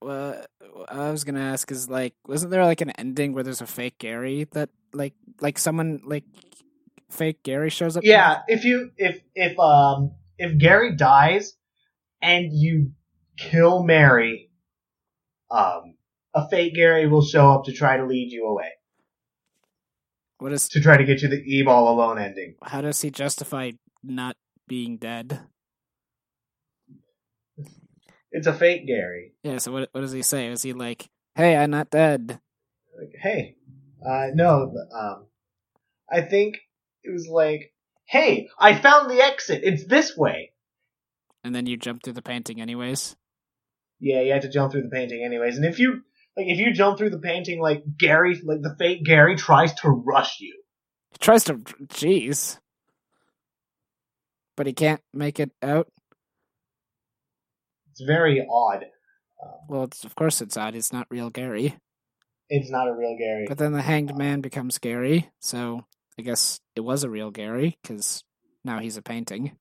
[0.00, 0.44] Well,
[0.88, 3.98] I was gonna ask is like, wasn't there like an ending where there's a fake
[3.98, 6.24] Gary that like like someone like
[7.10, 8.04] fake Gary shows up?
[8.04, 11.54] Yeah, if you if if um if Gary dies
[12.22, 12.92] and you
[13.36, 14.50] kill Mary,
[15.50, 15.94] um,
[16.34, 18.70] a fake Gary will show up to try to lead you away,
[20.38, 20.68] What is?
[20.68, 22.54] to try to get you the Eve all alone ending.
[22.62, 23.72] How does he justify
[24.02, 24.36] not
[24.68, 25.40] being dead?
[28.32, 29.32] It's a fake Gary.
[29.42, 29.58] Yeah.
[29.58, 29.88] So what?
[29.92, 30.46] What does he say?
[30.46, 32.40] Is he like, "Hey, I'm not dead"?
[32.98, 33.56] Like, hey,
[34.06, 35.26] uh, no, um,
[36.10, 36.58] I think
[37.04, 37.72] it was like,
[38.06, 39.62] hey, I found the exit.
[39.62, 40.52] It's this way.
[41.44, 43.16] And then you jump through the painting anyways.
[43.98, 45.56] Yeah, you had to jump through the painting anyways.
[45.56, 46.02] And if you
[46.36, 49.88] like, if you jump through the painting, like Gary, like the fake Gary tries to
[49.88, 50.62] rush you.
[51.12, 51.54] He tries to.
[51.54, 52.58] Jeez.
[54.56, 55.88] But he can't make it out.
[57.90, 58.84] It's very odd.
[59.42, 60.74] Um, Well, it's, of course it's odd.
[60.74, 61.76] It's not real Gary.
[62.50, 63.46] It's not a real Gary.
[63.48, 65.86] But then the hanged man becomes Gary, so
[66.18, 68.24] I guess it was a real Gary because
[68.64, 69.56] now he's a painting.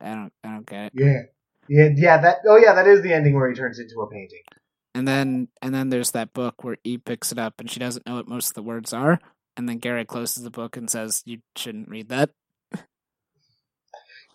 [0.00, 0.92] I don't, I don't get it.
[0.94, 1.22] Yeah,
[1.68, 2.18] yeah, yeah.
[2.18, 4.42] That oh yeah, that is the ending where he turns into a painting.
[4.94, 8.06] And then, and then there's that book where E picks it up and she doesn't
[8.06, 9.20] know what most of the words are.
[9.56, 12.30] And then Gary closes the book and says, "You shouldn't read that."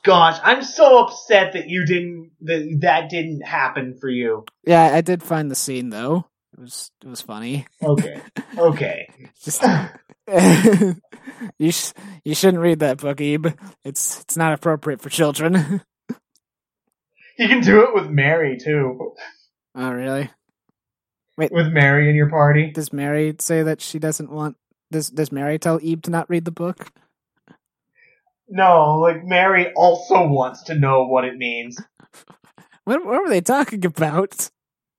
[0.03, 4.45] Gosh, I'm so upset that you didn't that that didn't happen for you.
[4.65, 6.25] Yeah, I did find the scene though.
[6.53, 7.65] It was, it was funny.
[7.81, 8.21] Okay,
[8.57, 9.07] okay.
[9.43, 9.63] Just
[11.57, 11.93] you, sh-
[12.23, 13.55] you shouldn't read that book, Ebe.
[13.83, 15.81] It's, it's not appropriate for children.
[17.35, 19.13] You can do it with Mary too.
[19.73, 20.29] oh, really?
[21.35, 22.69] Wait, with Mary in your party.
[22.69, 24.55] Does Mary say that she doesn't want?
[24.91, 26.91] Does Does Mary tell Eve to not read the book?
[28.55, 31.81] No, like Mary also wants to know what it means.
[32.85, 34.49] What What were they talking about?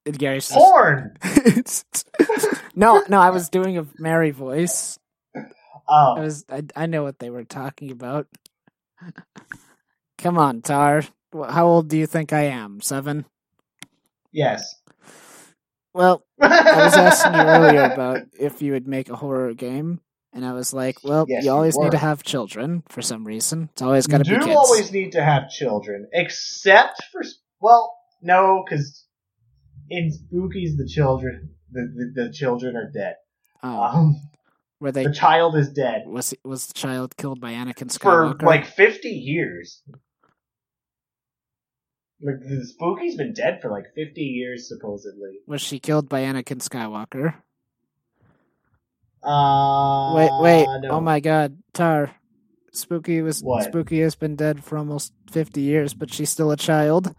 [0.06, 1.16] And Gary says, Porn.
[2.74, 4.98] "No, no, I was doing a Mary voice.
[5.36, 5.40] Oh.
[5.88, 6.44] I Oh, was.
[6.48, 8.26] I, I know what they were talking about.
[10.18, 11.02] Come on, Tar.
[11.34, 12.80] How old do you think I am?
[12.80, 13.26] Seven.
[14.32, 14.80] yes.
[15.92, 20.00] Well, I was asking you earlier about if you would make a horror game,
[20.34, 23.24] and I was like, well, Yes, you you always need to have children for some
[23.24, 23.68] reason.
[23.72, 24.56] It's always got to be do kids.
[24.56, 27.22] always need to have children, except for
[27.60, 29.06] well, no, because
[29.88, 33.14] in Spookies the children the, the, the children are dead.
[33.62, 34.20] Oh, Um,
[34.78, 38.46] where they the child is dead was was the child killed by Anakin Skywalker for
[38.46, 39.82] like fifty years.
[42.20, 45.38] Like the Spooky's been dead for like fifty years supposedly.
[45.46, 47.34] was she killed by Anakin Skywalker?
[49.24, 50.66] Uh, wait, wait!
[50.82, 50.90] no.
[50.90, 52.14] Oh my God, Tar!
[52.72, 53.64] Spooky was What?
[53.64, 57.14] Spooky has been dead for almost fifty years, but she's still a child.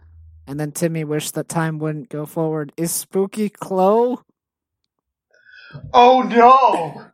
[0.46, 2.72] And then Timmy wished that time wouldn't go forward.
[2.76, 4.18] Is Spooky Chloe?
[5.92, 7.06] Oh no!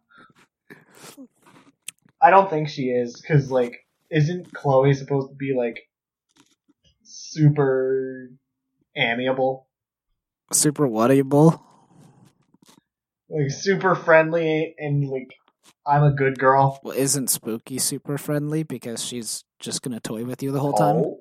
[2.20, 5.88] I don't think she is because like, isn't Chloe supposed to be like
[7.03, 8.30] super
[8.95, 9.66] amiable,
[10.53, 11.62] Super whatable?
[13.33, 15.35] Like super friendly and like
[15.87, 16.78] I'm a good girl.
[16.85, 20.97] Well, isn't Spooky super friendly because she's just gonna toy with you the whole time?
[20.97, 21.18] Oh.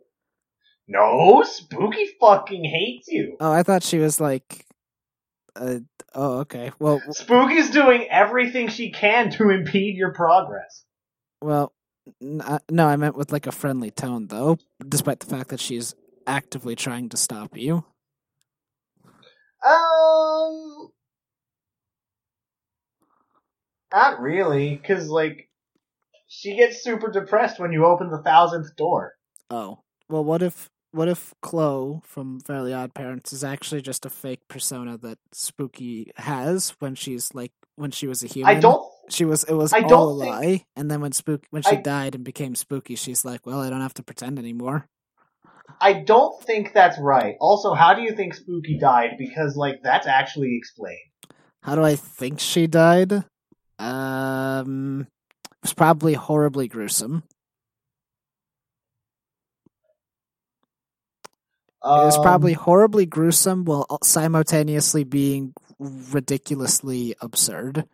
[0.88, 3.38] No, Spooky fucking hates you.
[3.40, 4.66] Oh, I thought she was like.
[5.56, 5.80] Uh,
[6.16, 6.72] oh, okay.
[6.80, 10.84] Well, Spooky's doing everything she can to impede your progress.
[11.42, 11.74] well,
[12.22, 14.58] n- uh, no, I meant with like a friendly tone, though.
[14.86, 15.94] Despite the fact that she's
[16.28, 17.84] actively trying to stop you.
[19.66, 20.90] Um,
[23.94, 25.50] not really, because like
[26.28, 29.14] she gets super depressed when you open the thousandth door.
[29.50, 29.80] Oh,
[30.10, 34.42] well, what if what if Chloe from Fairly Odd Parents is actually just a fake
[34.50, 38.56] persona that Spooky has when she's like when she was a human?
[38.56, 38.86] I don't.
[39.10, 39.44] She was.
[39.46, 40.66] It was I all a think- lie.
[40.76, 43.70] And then when Spook when she I- died and became Spooky, she's like, "Well, I
[43.70, 44.88] don't have to pretend anymore."
[45.80, 47.36] I don't think that's right.
[47.40, 49.12] Also, how do you think Spooky died?
[49.18, 51.00] Because like that's actually explained.
[51.64, 53.24] How do I think she died?
[53.82, 55.08] Um,
[55.50, 57.24] it was probably horribly gruesome.
[61.84, 67.86] It was Um, probably horribly gruesome while simultaneously being ridiculously absurd,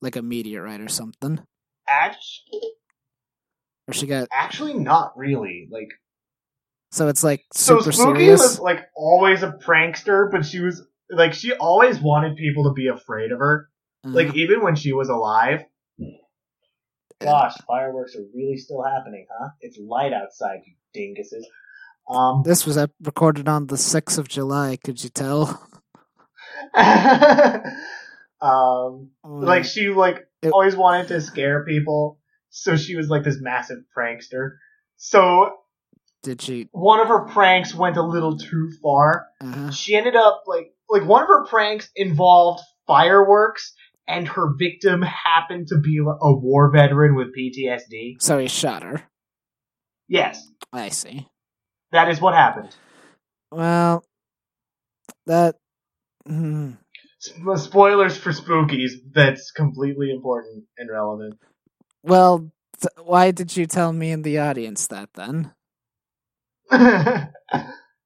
[0.00, 1.38] like a meteorite or something.
[1.86, 2.72] actually,
[3.86, 5.68] Or she got actually not really.
[5.70, 5.88] Like
[6.90, 8.40] so it's like so, super Spooky serious.
[8.40, 12.88] was like always a prankster, but she was like she always wanted people to be
[12.88, 13.68] afraid of her.
[14.04, 15.64] Like even when she was alive.
[17.20, 19.48] Gosh, fireworks are really still happening, huh?
[19.60, 21.42] It's light outside, you dinguses.
[22.08, 24.78] Um, this was recorded on the sixth of July.
[24.82, 25.60] Could you tell?
[28.40, 32.20] um, like she like It- always wanted to scare people,
[32.50, 34.56] so she was like this massive prankster.
[34.96, 35.56] So
[36.22, 36.68] did she?
[36.72, 39.26] one of her pranks went a little too far.
[39.40, 39.70] Uh-huh.
[39.70, 43.74] She ended up like like one of her pranks involved fireworks,
[44.08, 48.20] and her victim happened to be a war veteran with PTSD.
[48.20, 49.04] So he shot her.
[50.08, 51.28] Yes, I see.
[51.92, 52.74] that is what happened.
[53.52, 54.04] Well,
[55.26, 55.56] that.
[56.26, 56.72] hmm.
[57.56, 58.92] Spoilers for Spookies.
[59.12, 61.38] That's completely important and relevant.
[62.02, 62.50] Well,
[62.80, 65.52] th- why did you tell me in the audience that then?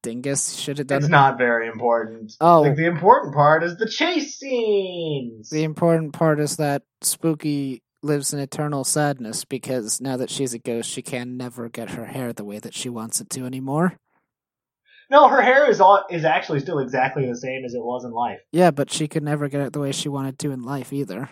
[0.03, 1.11] Dingus should have done it's it.
[1.11, 2.33] not very important.
[2.39, 2.61] Oh.
[2.61, 5.49] Like the important part is the chase scenes.
[5.49, 10.59] The important part is that Spooky lives in eternal sadness because now that she's a
[10.59, 13.97] ghost, she can never get her hair the way that she wants it to anymore.
[15.09, 18.11] No, her hair is all is actually still exactly the same as it was in
[18.11, 18.39] life.
[18.51, 21.29] Yeah, but she could never get it the way she wanted to in life either.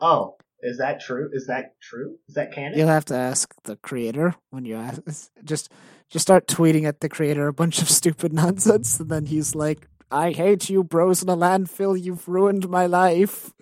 [0.00, 1.28] Oh, is that true?
[1.32, 2.18] Is that true?
[2.28, 2.78] Is that canon?
[2.78, 5.30] You'll have to ask the creator when you ask.
[5.44, 5.72] Just,
[6.12, 9.88] just start tweeting at the creator a bunch of stupid nonsense, and then he's like,
[10.10, 12.00] "I hate you, bros in a landfill.
[12.00, 13.52] You've ruined my life.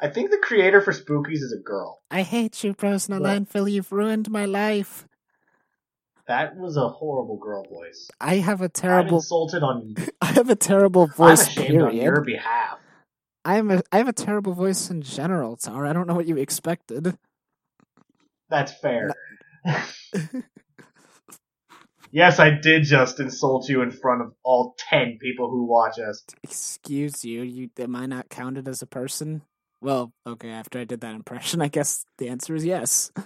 [0.00, 2.00] I think the creator for Spookies is a girl.
[2.10, 3.30] I hate you, bros in a What?
[3.30, 3.70] landfill.
[3.70, 5.06] You've ruined my life.
[6.26, 8.10] That was a horrible girl voice.
[8.20, 9.94] I have a I'm terrible, insulted on.
[10.20, 11.46] I have a terrible voice.
[11.56, 12.78] I'm ashamed on your behalf.
[13.44, 15.86] I'm a, I have a terrible voice in general, Tar.
[15.86, 17.16] I don't know what you expected.
[18.50, 19.10] That's fair.
[22.12, 26.22] yes, I did just insult you in front of all ten people who watch us.
[26.42, 29.42] Excuse you, you am I not counted as a person?
[29.80, 33.12] Well, okay, after I did that impression, I guess the answer is yes.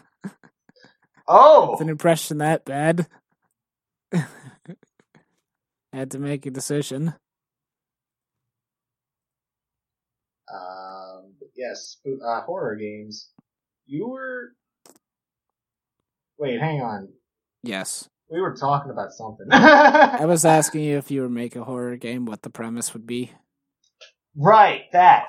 [1.28, 3.06] Oh, It's an impression that bad.
[5.92, 7.14] Had to make a decision.
[10.52, 13.30] um, yes, uh, horror games.
[13.86, 14.54] You were.
[16.38, 17.08] Wait, hang on.
[17.62, 18.08] Yes.
[18.30, 19.46] We were talking about something.
[19.52, 23.06] I was asking you if you were make a horror game, what the premise would
[23.06, 23.32] be.
[24.36, 25.26] right, that.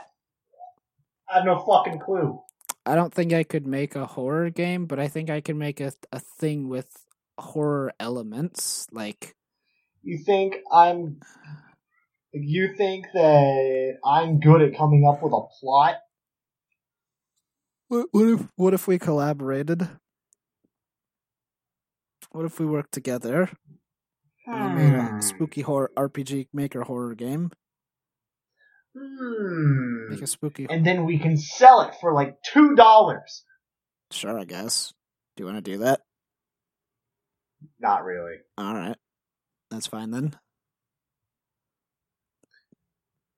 [1.30, 2.42] I have no fucking clue.
[2.86, 5.80] I don't think I could make a horror game, but I think I could make
[5.80, 6.90] a a thing with
[7.38, 8.88] horror elements.
[8.92, 9.36] Like
[10.02, 11.20] You think I'm.
[12.34, 15.96] You think that I'm good at coming up with a plot?
[17.94, 19.88] what, what if what if we collaborated?
[22.34, 23.50] What if we work together?
[24.46, 25.16] and we made Hmm.
[25.18, 27.52] a spooky horror RPG maker horror game.
[28.98, 30.10] Hmm.
[30.10, 30.68] Make a spooky.
[30.70, 33.46] And then we can sell it for like two dollars.
[34.12, 34.94] Sure, I guess.
[35.38, 36.02] Do you want to do that?
[37.80, 38.36] Not really.
[38.58, 38.98] All right,
[39.72, 40.36] that's fine then.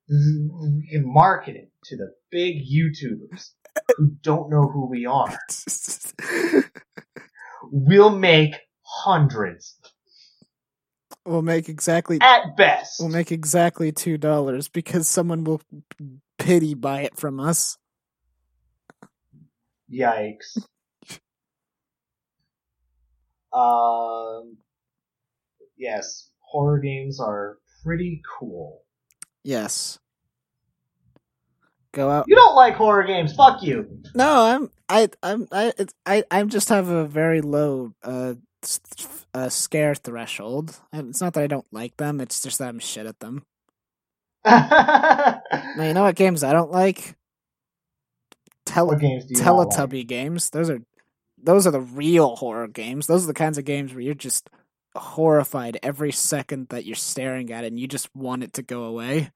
[0.09, 3.51] We can market it to the big YouTubers
[3.97, 5.37] who don't know who we are.
[7.71, 8.53] We'll make
[9.03, 9.75] hundreds
[11.25, 12.19] we'll make exactly.
[12.21, 12.99] at best.
[12.99, 15.61] We'll make exactly two dollars because someone will
[16.37, 17.77] pity buy it from us.
[19.91, 20.57] Yikes.
[23.53, 24.57] um,
[25.77, 28.83] yes, horror games are pretty cool.
[29.43, 29.99] Yes.
[31.91, 32.25] Go out.
[32.27, 33.33] You don't like horror games?
[33.33, 34.01] Fuck you.
[34.13, 38.33] No, I'm I I'm I it's, I I just have a very low uh,
[39.33, 40.79] uh scare threshold.
[40.93, 43.43] It's not that I don't like them; it's just that I'm shit at them.
[44.45, 47.15] Now you know what games I don't like?
[48.65, 49.69] Tele- games do you not like?
[49.69, 50.49] Teletubby games.
[50.51, 50.79] Those are
[51.41, 53.07] those are the real horror games.
[53.07, 54.49] Those are the kinds of games where you're just
[54.95, 58.83] horrified every second that you're staring at it and you just want it to go
[58.85, 59.31] away.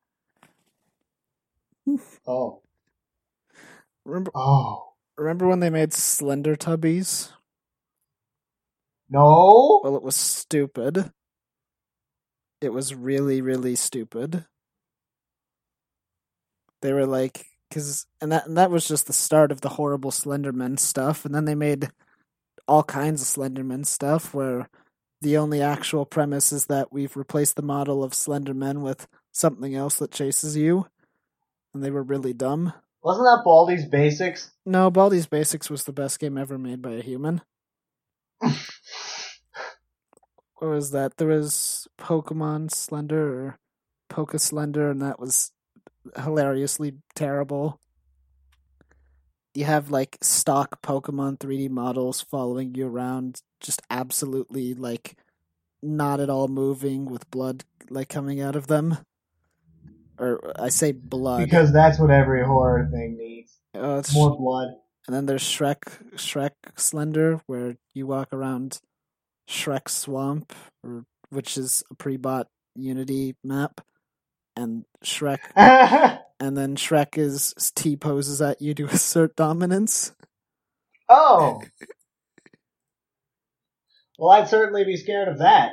[2.28, 2.62] Oh,
[4.06, 7.32] Remember oh, remember when they made Slender Tubbies?
[9.10, 9.82] No.
[9.84, 11.12] Well, it was stupid.
[12.62, 14.46] It was really, really stupid.
[16.82, 20.12] They were like, because and that and that was just the start of the horrible
[20.12, 21.92] Slenderman stuff, and then they made
[22.68, 24.70] all kinds of Slenderman stuff where
[25.22, 29.96] the only actual premise is that we've replaced the model of Slenderman with something else
[29.98, 30.88] that chases you,
[31.74, 32.74] and they were really dumb.
[33.04, 34.52] Wasn't that Baldi's Basics?
[34.66, 37.42] No, Baldi's Basics was the best game ever made by a human.
[40.62, 41.18] Or was that?
[41.18, 43.60] There was Pokemon Slender or
[44.10, 45.52] Poke Slender, and that was
[46.22, 47.80] hilariously terrible.
[49.54, 55.16] You have like stock Pokemon 3D models following you around, just absolutely like
[55.82, 58.98] not at all moving with blood like coming out of them.
[60.18, 61.44] Or I say blood.
[61.46, 63.58] Because that's what every horror thing needs.
[63.74, 64.70] Oh, it's More blood.
[65.10, 65.86] And then there's Shrek,
[66.18, 68.80] Shrek Slender, where you walk around
[69.50, 70.54] Shrek Swamp,
[70.84, 72.46] or, which is a pre-bought
[72.76, 73.82] Unity map,
[74.56, 75.40] and Shrek,
[76.40, 80.14] and then Shrek is T poses at you to assert dominance.
[81.10, 81.64] oh.
[84.20, 85.72] Well, I'd certainly be scared of that.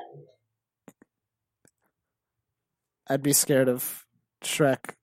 [3.07, 4.07] I'd be scared of
[4.43, 4.95] Shrek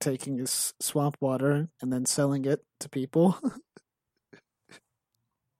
[0.00, 3.38] taking his swamp water and then selling it to people.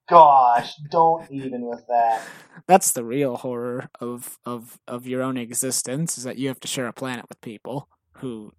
[0.09, 2.23] Gosh, don't even with that.
[2.67, 6.69] That's the real horror of, of, of your own existence, is that you have to
[6.69, 7.89] share a planet with people
[8.19, 8.53] who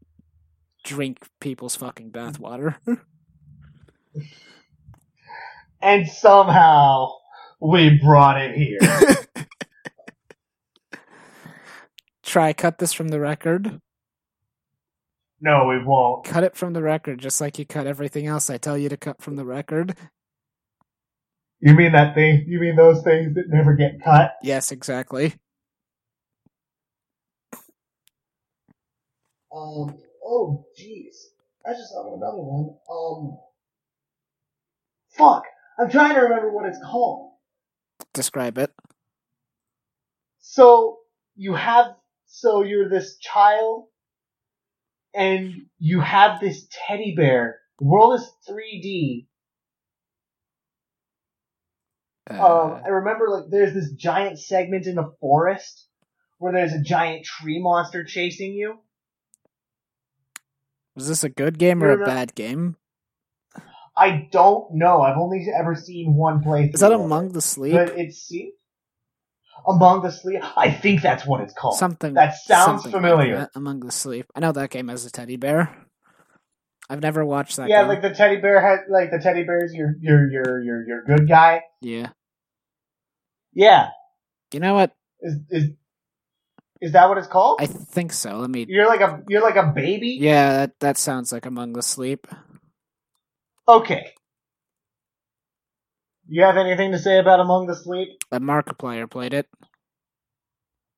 [0.84, 2.78] drink people's fucking bathwater.
[5.82, 7.10] And somehow
[7.60, 8.80] we brought it here.
[12.24, 13.80] Try cut this from the record.
[15.40, 16.26] no, we won't.
[16.26, 18.98] Cut it from the record, just like you cut everything else I tell you to
[18.98, 19.96] cut from the record.
[21.60, 22.46] You mean that thing?
[22.48, 24.36] You mean those things that never get cut?
[24.44, 25.34] Yes, exactly.
[29.56, 29.98] Um.
[30.24, 31.16] Oh, jeez.
[31.66, 32.76] I just thought of another one.
[32.92, 33.38] Um.
[35.18, 35.44] Fuck.
[35.80, 37.32] I'm trying to remember what it's called.
[38.14, 38.72] Describe it.
[40.40, 41.00] So
[41.36, 41.96] you have.
[42.28, 43.88] So you're this child,
[45.14, 47.60] and you have this teddy bear.
[47.80, 49.28] The world is 3D.
[52.30, 55.88] Um, Uh, I remember like there's this giant segment in the forest
[56.38, 58.80] where there's a giant tree monster chasing you.
[60.96, 62.78] was this a good game or a bad game?
[63.98, 65.02] I don't know.
[65.02, 66.76] I've only ever seen one playthrough.
[66.76, 67.74] Is that Among the Sleep?
[67.74, 68.14] But it
[69.68, 70.42] Among the Sleep.
[70.58, 71.78] I think that's what it's called.
[71.78, 73.38] Something that sounds something like familiar.
[73.38, 74.26] that, Among the Sleep.
[74.36, 75.85] I know that game has a teddy bear.
[76.90, 77.88] I've never watched that yeah, game.
[77.88, 81.28] like the teddy bear had like the teddy bear's your your your your your good
[81.28, 81.62] guy.
[81.82, 82.10] yeah.
[83.58, 83.88] Yeah,
[84.52, 84.92] You know what?
[85.22, 85.70] is is
[86.82, 87.60] is that what it's called?
[87.62, 88.38] I think so.
[88.40, 88.66] Let me.
[88.68, 90.18] you're like a you're like a baby.
[90.20, 92.28] Yeah, that, that sounds like Among the Sleep.
[93.68, 94.12] Okay.
[96.28, 98.10] You have anything to say about Among the Sleep?
[98.32, 99.48] A Markiplier played it.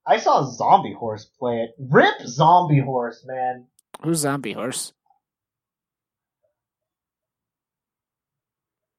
[0.05, 1.75] I saw Zombie Horse play it.
[1.77, 3.67] Rip Zombie Horse, man.
[4.03, 4.93] Who's Zombie Horse?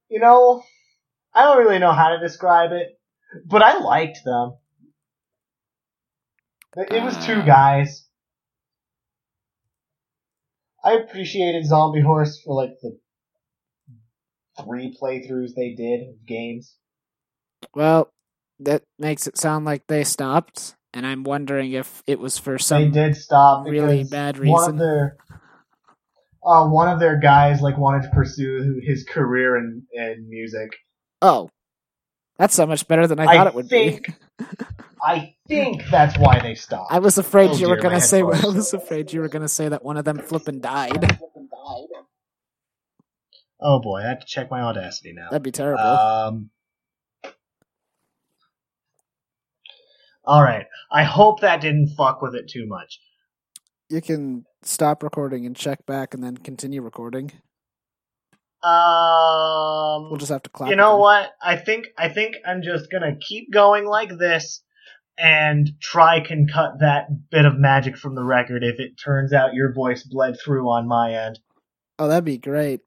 [0.09, 0.63] You know,
[1.35, 2.99] I don't really know how to describe it,
[3.47, 4.55] but I liked them.
[6.77, 8.07] It was two guys.
[10.85, 12.99] I appreciated Zombie Horse for like the
[14.63, 16.77] three playthroughs they did of games.
[17.75, 18.11] Well,
[18.61, 22.85] that makes it sound like they stopped, and I'm wondering if it was for some
[22.85, 24.75] they did stop really bad One reason.
[24.75, 25.17] of their
[26.49, 30.71] uh, one of their guys like wanted to pursue his career in, in music.
[31.21, 31.51] Oh,
[32.39, 34.07] that's so much better than I I thought it would think-
[34.39, 34.47] be.
[35.03, 36.93] I think that's why they stopped.
[36.93, 38.19] I was afraid Oh, you were dear, gonna say.
[38.23, 41.19] I was afraid you were gonna say that one of them flipping died.
[43.61, 45.29] Oh boy, I have to check my audacity now.
[45.31, 45.83] That'd be terrible.
[45.83, 46.51] Um.
[50.25, 50.67] All right.
[50.93, 53.01] I hope that didn't fuck with it too much.
[53.89, 57.33] You can stop recording and check back, and then continue recording.
[58.63, 60.11] Um.
[60.11, 60.71] We'll just have to clap.
[60.71, 61.01] you know again.
[61.01, 61.31] what?
[61.43, 64.63] I think I think I'm just gonna keep going like this
[65.19, 69.55] and try can cut that bit of magic from the record if it turns out
[69.55, 71.41] your voice bled through on my end.
[71.99, 72.81] Oh, that'd be great.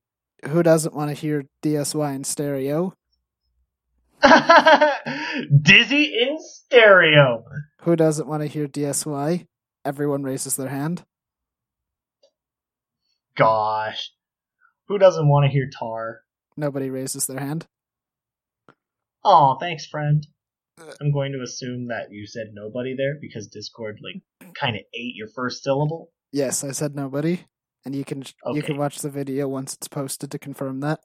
[0.48, 2.94] Who doesn't want to hear DSY in stereo?
[5.62, 7.44] Dizzy in stereo.
[7.82, 9.46] Who doesn't want to hear DSY?
[9.84, 11.04] Everyone raises their hand.
[13.36, 14.12] Gosh.
[14.88, 16.22] Who doesn't want to hear tar?
[16.58, 17.66] Nobody raises their hand.
[19.24, 20.26] Oh, thanks, friend.
[20.80, 20.92] Uh.
[21.00, 24.22] I'm going to assume that you said nobody there because Discord like
[24.54, 26.12] kind of ate your first syllable.
[26.32, 27.42] Yes, I said nobody,
[27.86, 28.24] and you can
[28.54, 31.02] you can watch the video once it's posted to confirm that.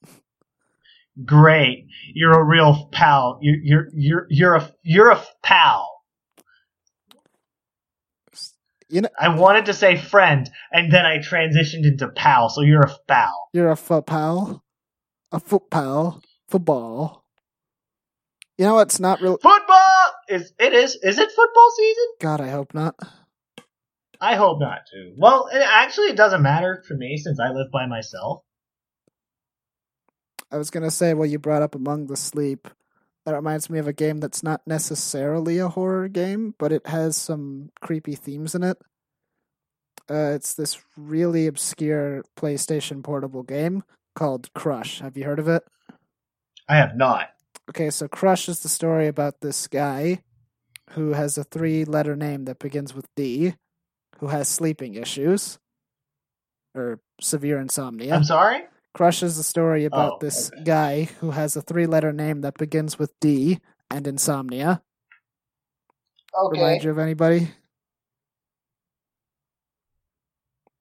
[1.24, 3.38] Great, you're a real pal.
[3.40, 5.95] You're you're you're you're a you're a pal.
[8.88, 12.48] You know, I wanted to say friend, and then I transitioned into pal.
[12.48, 13.48] So you're a pal.
[13.52, 14.62] you're a foot pal,
[15.32, 17.24] a foot pal, football.
[18.58, 19.38] You know what's not real?
[19.38, 22.04] Football is it is is it football season?
[22.20, 22.94] God, I hope not.
[24.20, 25.14] I hope not too.
[25.18, 28.42] Well, it, actually, it doesn't matter for me since I live by myself.
[30.50, 32.68] I was gonna say, well, you brought up Among the Sleep.
[33.26, 37.16] That reminds me of a game that's not necessarily a horror game, but it has
[37.16, 38.78] some creepy themes in it.
[40.08, 43.82] Uh, it's this really obscure PlayStation portable game
[44.14, 45.00] called Crush.
[45.00, 45.64] Have you heard of it?
[46.68, 47.30] I have not.
[47.68, 50.20] Okay, so Crush is the story about this guy
[50.90, 53.54] who has a three letter name that begins with D,
[54.18, 55.58] who has sleeping issues
[56.76, 58.14] or severe insomnia.
[58.14, 58.66] I'm sorry.
[58.96, 60.64] Crush is the story about Oh, this okay.
[60.64, 64.80] guy who has a three letter name that begins with D and insomnia.
[66.50, 67.50] Remind you of anybody?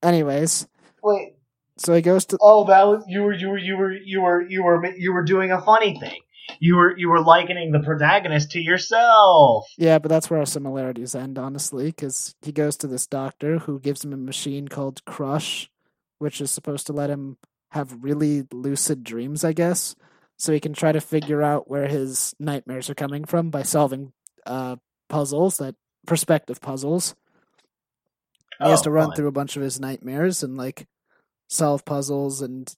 [0.02, 0.66] Anyways,
[1.02, 1.34] Wait.
[1.76, 4.42] so he goes to Oh, that was you were you were you were you were
[4.48, 6.18] you were you were doing a funny thing.
[6.58, 9.66] You were you were likening the protagonist to yourself.
[9.76, 13.78] Yeah, but that's where our similarities end, honestly, because he goes to this doctor who
[13.78, 15.70] gives him a machine called Crush,
[16.18, 17.36] which is supposed to let him
[17.76, 19.94] have really lucid dreams, I guess,
[20.36, 24.12] so he can try to figure out where his nightmares are coming from by solving
[24.46, 24.76] uh,
[25.08, 27.14] puzzles, that perspective puzzles.
[28.62, 29.16] He has Oh, to run fun.
[29.16, 30.86] through a bunch of his nightmares and like
[31.48, 32.74] solve puzzles and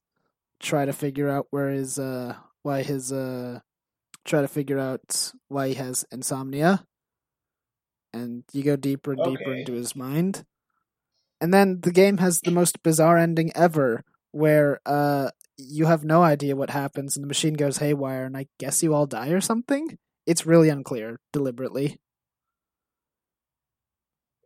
[0.61, 3.61] try to figure out where his uh why his uh
[4.24, 6.84] try to figure out why he has insomnia.
[8.12, 9.61] And you go deeper and deeper Okay.
[9.61, 10.44] into his mind.
[11.40, 14.03] And then the game has the most bizarre ending ever
[14.33, 18.47] where uh you have no idea what happens and the machine goes haywire and I
[18.59, 19.99] guess you all die or something.
[20.26, 21.99] It's really unclear deliberately.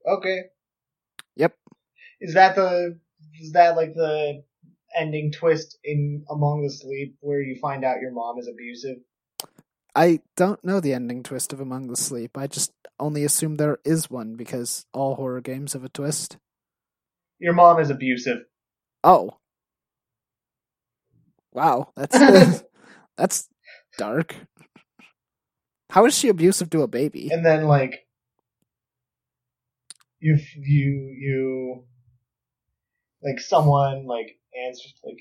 [0.08, 0.44] Okay.
[1.36, 1.54] Yep.
[2.20, 2.98] Is that the
[3.40, 4.42] is that like the
[4.98, 8.98] ending twist in Among the Sleep where you find out your mom is abusive?
[9.94, 12.36] I don't know the ending twist of Among the Sleep.
[12.36, 16.38] I just only assume there is one because all horror games have a twist.
[17.38, 18.44] Your mom is abusive.
[19.04, 19.38] Oh.
[21.52, 22.18] Wow, that's
[23.16, 23.48] that's
[23.98, 24.34] dark.
[25.90, 27.28] How is she abusive to a baby?
[27.30, 28.06] and then like
[30.20, 31.84] you you you
[33.22, 35.18] like someone like answers like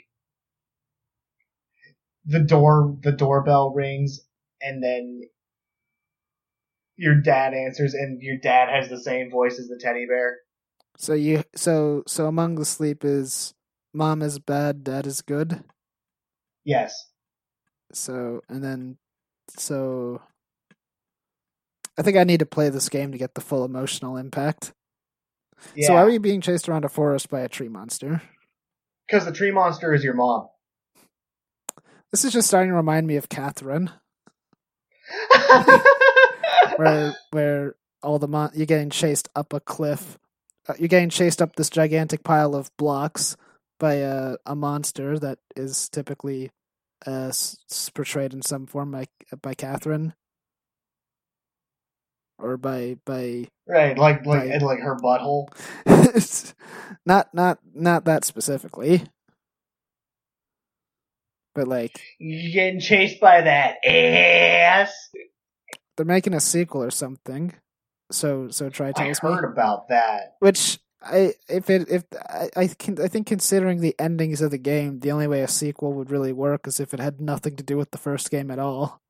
[2.26, 4.22] the door the doorbell rings
[4.62, 5.22] and then
[6.98, 10.38] your dad answers and your dad has the same voice as the teddy bear
[10.98, 13.54] So you so so Among the Sleep is
[13.94, 15.64] mom is bad, dad is good.
[16.66, 16.94] Yes.
[17.94, 18.98] So and then
[19.58, 20.22] so
[21.98, 24.74] I think I need to play this game to get the full emotional impact.
[25.76, 28.22] yeah So why were you being chased around a forest by a tree monster?
[29.08, 30.48] because the tree monster is your mom.
[32.12, 33.90] This is just starting to remind me of Catherine,
[36.78, 40.18] where where all the mon- you're getting chased up a cliff,
[40.68, 43.36] uh, you're getting chased up this gigantic pile of blocks
[43.82, 46.52] by a a monster that is typically
[47.08, 47.58] uh, s-
[47.96, 49.08] portrayed in some form by
[49.44, 50.16] by Catherine,
[52.40, 55.50] or by by right like like and like her butthole.
[57.06, 59.04] Not not not that specifically,
[61.56, 64.94] but like you're getting chased by that ass.
[65.98, 67.54] They're making a sequel or something.
[68.12, 69.32] So so try i tells me.
[69.32, 70.36] heard about that.
[70.42, 74.58] Which I if it if I I, can, I think considering the endings of the
[74.58, 77.64] game, the only way a sequel would really work is if it had nothing to
[77.64, 79.02] do with the first game at all.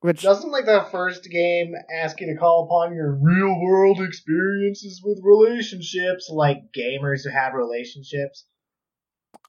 [0.00, 5.02] Which doesn't like the first game ask you to call upon your real world experiences
[5.04, 8.44] with relationships, like gamers who have relationships.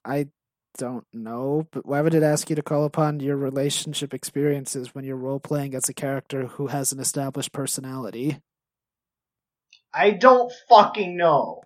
[0.04, 0.28] I
[0.76, 5.04] don't know, but why would it ask you to call upon your relationship experiences when
[5.04, 8.38] you're role playing as a character who has an established personality?
[9.92, 11.62] I don't fucking know.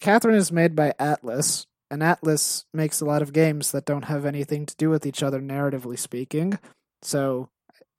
[0.00, 4.26] Catherine is made by Atlus, and Atlus makes a lot of games that don't have
[4.26, 6.58] anything to do with each other narratively speaking.
[7.02, 7.48] So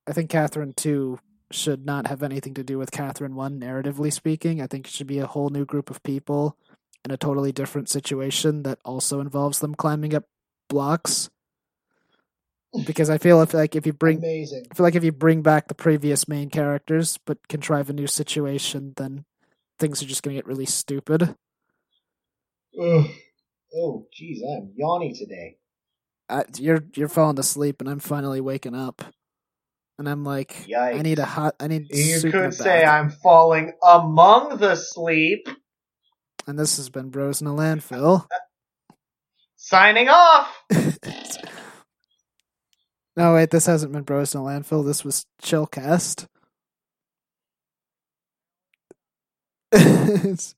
[0.07, 1.19] I think Catherine 2
[1.51, 4.61] should not have anything to do with Catherine 1 narratively speaking.
[4.61, 6.57] I think it should be a whole new group of people
[7.05, 10.25] in a totally different situation that also involves them climbing up
[10.69, 11.29] blocks.
[12.85, 14.65] Because I feel if like if you bring Amazing.
[14.71, 18.07] I feel like if you bring back the previous main characters but contrive a new
[18.07, 19.25] situation, then
[19.79, 21.35] things are just gonna get really stupid.
[22.81, 23.05] Ugh.
[23.75, 25.57] Oh, jeez, I'm yawning today.
[26.29, 29.03] I, you're you're falling asleep and I'm finally waking up,
[29.97, 30.99] and I'm like, Yikes.
[30.99, 31.87] I need a hot, I need.
[31.89, 32.93] You soup in a could say bath.
[32.93, 35.47] I'm falling among the sleep.
[36.45, 38.25] And this has been Bros in a Landfill.
[39.57, 40.49] Signing off.
[43.17, 44.85] no, wait, this hasn't been Bros in a Landfill.
[44.85, 46.27] This was Chillcast.
[49.73, 50.56] It's-